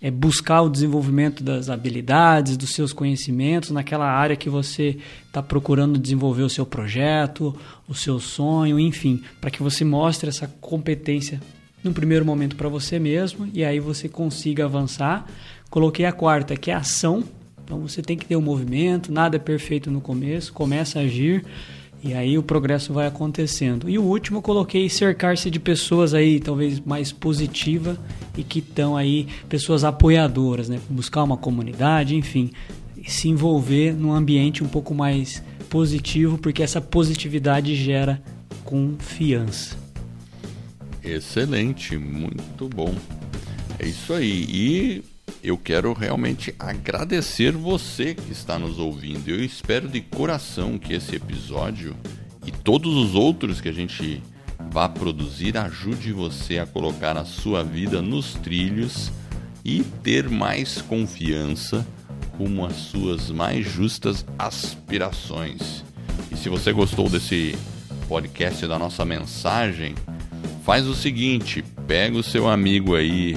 é, 0.00 0.10
buscar 0.10 0.62
o 0.62 0.70
desenvolvimento 0.70 1.42
das 1.42 1.68
habilidades, 1.68 2.56
dos 2.56 2.70
seus 2.70 2.92
conhecimentos 2.92 3.70
naquela 3.70 4.06
área 4.06 4.36
que 4.36 4.48
você 4.48 4.98
está 5.26 5.42
procurando 5.42 5.98
desenvolver 5.98 6.42
o 6.42 6.50
seu 6.50 6.66
projeto, 6.66 7.54
o 7.88 7.94
seu 7.94 8.20
sonho, 8.20 8.78
enfim, 8.78 9.22
para 9.40 9.50
que 9.50 9.62
você 9.62 9.84
mostre 9.84 10.28
essa 10.28 10.46
competência 10.60 11.40
no 11.82 11.92
primeiro 11.92 12.24
momento 12.24 12.56
para 12.56 12.68
você 12.68 12.98
mesmo 12.98 13.48
e 13.52 13.64
aí 13.64 13.80
você 13.80 14.08
consiga 14.08 14.64
avançar. 14.64 15.26
Coloquei 15.70 16.04
a 16.04 16.12
quarta, 16.12 16.56
que 16.56 16.70
é 16.70 16.74
ação, 16.74 17.24
então 17.66 17.80
você 17.80 18.00
tem 18.00 18.16
que 18.16 18.24
ter 18.24 18.36
um 18.36 18.40
movimento, 18.40 19.12
nada 19.12 19.34
é 19.34 19.40
perfeito 19.40 19.90
no 19.90 20.00
começo, 20.00 20.52
começa 20.52 21.00
a 21.00 21.02
agir 21.02 21.44
e 22.00 22.14
aí 22.14 22.38
o 22.38 22.42
progresso 22.44 22.92
vai 22.92 23.08
acontecendo. 23.08 23.90
E 23.90 23.98
o 23.98 24.04
último 24.04 24.40
coloquei 24.40 24.88
cercar-se 24.88 25.50
de 25.50 25.58
pessoas 25.58 26.14
aí 26.14 26.38
talvez 26.38 26.78
mais 26.78 27.10
positiva 27.10 27.98
e 28.38 28.44
que 28.44 28.60
estão 28.60 28.96
aí 28.96 29.26
pessoas 29.48 29.82
apoiadoras, 29.82 30.68
né? 30.68 30.78
Buscar 30.88 31.24
uma 31.24 31.36
comunidade, 31.36 32.14
enfim, 32.14 32.52
se 33.04 33.28
envolver 33.28 33.92
num 33.92 34.12
ambiente 34.12 34.62
um 34.62 34.68
pouco 34.68 34.94
mais 34.94 35.42
positivo, 35.68 36.38
porque 36.38 36.62
essa 36.62 36.80
positividade 36.80 37.74
gera 37.74 38.22
confiança. 38.64 39.76
Excelente, 41.02 41.98
muito 41.98 42.68
bom. 42.68 42.94
É 43.80 43.88
isso 43.88 44.12
aí. 44.12 44.46
E 44.48 45.15
eu 45.42 45.56
quero 45.56 45.92
realmente 45.92 46.54
agradecer 46.58 47.52
você 47.52 48.14
que 48.14 48.32
está 48.32 48.58
nos 48.58 48.78
ouvindo. 48.78 49.28
Eu 49.28 49.42
espero 49.44 49.88
de 49.88 50.00
coração 50.00 50.78
que 50.78 50.94
esse 50.94 51.16
episódio 51.16 51.96
e 52.46 52.50
todos 52.50 52.94
os 52.94 53.14
outros 53.14 53.60
que 53.60 53.68
a 53.68 53.72
gente 53.72 54.22
vá 54.70 54.88
produzir 54.88 55.56
ajude 55.56 56.12
você 56.12 56.58
a 56.58 56.66
colocar 56.66 57.16
a 57.16 57.24
sua 57.24 57.62
vida 57.62 58.00
nos 58.00 58.34
trilhos 58.34 59.10
e 59.64 59.82
ter 60.02 60.28
mais 60.28 60.80
confiança 60.80 61.86
rumo 62.38 62.64
às 62.64 62.76
suas 62.76 63.30
mais 63.30 63.66
justas 63.66 64.24
aspirações. 64.38 65.84
E 66.30 66.36
se 66.36 66.48
você 66.48 66.72
gostou 66.72 67.08
desse 67.08 67.56
podcast 68.08 68.66
da 68.66 68.78
nossa 68.78 69.04
mensagem, 69.04 69.94
faz 70.64 70.86
o 70.86 70.94
seguinte, 70.94 71.64
pega 71.86 72.16
o 72.16 72.22
seu 72.22 72.48
amigo 72.48 72.94
aí, 72.94 73.36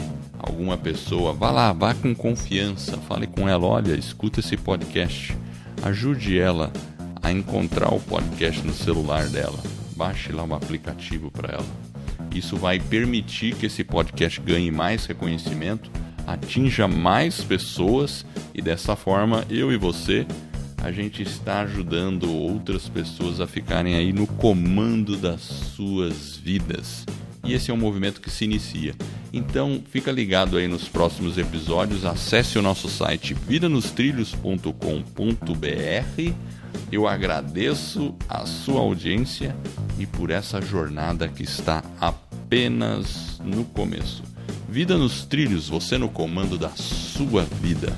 alguma 0.49 0.77
pessoa, 0.77 1.31
vá 1.31 1.51
lá, 1.51 1.71
vá 1.71 1.93
com 1.93 2.13
confiança, 2.13 2.97
fale 3.07 3.27
com 3.27 3.47
ela, 3.47 3.65
olha, 3.65 3.93
escuta 3.93 4.39
esse 4.39 4.57
podcast, 4.57 5.37
ajude 5.83 6.37
ela 6.37 6.71
a 7.21 7.31
encontrar 7.31 7.93
o 7.93 7.99
podcast 7.99 8.65
no 8.65 8.73
celular 8.73 9.27
dela. 9.29 9.59
Baixe 9.95 10.31
lá 10.31 10.43
um 10.43 10.53
aplicativo 10.53 11.29
para 11.29 11.53
ela. 11.53 11.65
Isso 12.33 12.57
vai 12.57 12.79
permitir 12.79 13.55
que 13.55 13.65
esse 13.65 13.83
podcast 13.83 14.39
ganhe 14.41 14.71
mais 14.71 15.05
reconhecimento, 15.05 15.91
atinja 16.25 16.87
mais 16.87 17.43
pessoas 17.43 18.25
e 18.53 18.61
dessa 18.61 18.95
forma 18.95 19.45
eu 19.49 19.71
e 19.71 19.77
você 19.77 20.25
a 20.81 20.91
gente 20.91 21.21
está 21.21 21.61
ajudando 21.61 22.31
outras 22.31 22.87
pessoas 22.87 23.41
a 23.41 23.47
ficarem 23.47 23.95
aí 23.95 24.13
no 24.13 24.25
comando 24.25 25.17
das 25.17 25.41
suas 25.41 26.37
vidas. 26.37 27.05
E 27.43 27.53
esse 27.53 27.71
é 27.71 27.73
um 27.73 27.77
movimento 27.77 28.21
que 28.21 28.29
se 28.29 28.45
inicia. 28.45 28.93
Então, 29.31 29.81
fica 29.89 30.11
ligado 30.11 30.57
aí 30.57 30.67
nos 30.67 30.87
próximos 30.87 31.37
episódios, 31.37 32.05
acesse 32.05 32.57
o 32.57 32.61
nosso 32.61 32.89
site 32.89 33.33
vidanostrilhos.com.br. 33.33 36.33
Eu 36.91 37.07
agradeço 37.07 38.15
a 38.27 38.45
sua 38.45 38.81
audiência 38.81 39.55
e 39.97 40.05
por 40.05 40.31
essa 40.31 40.61
jornada 40.61 41.27
que 41.27 41.43
está 41.43 41.83
apenas 41.99 43.39
no 43.43 43.63
começo. 43.63 44.23
Vida 44.67 44.97
nos 44.97 45.25
trilhos, 45.25 45.69
você 45.69 45.97
no 45.97 46.09
comando 46.09 46.57
da 46.57 46.69
sua 46.69 47.43
vida. 47.43 47.95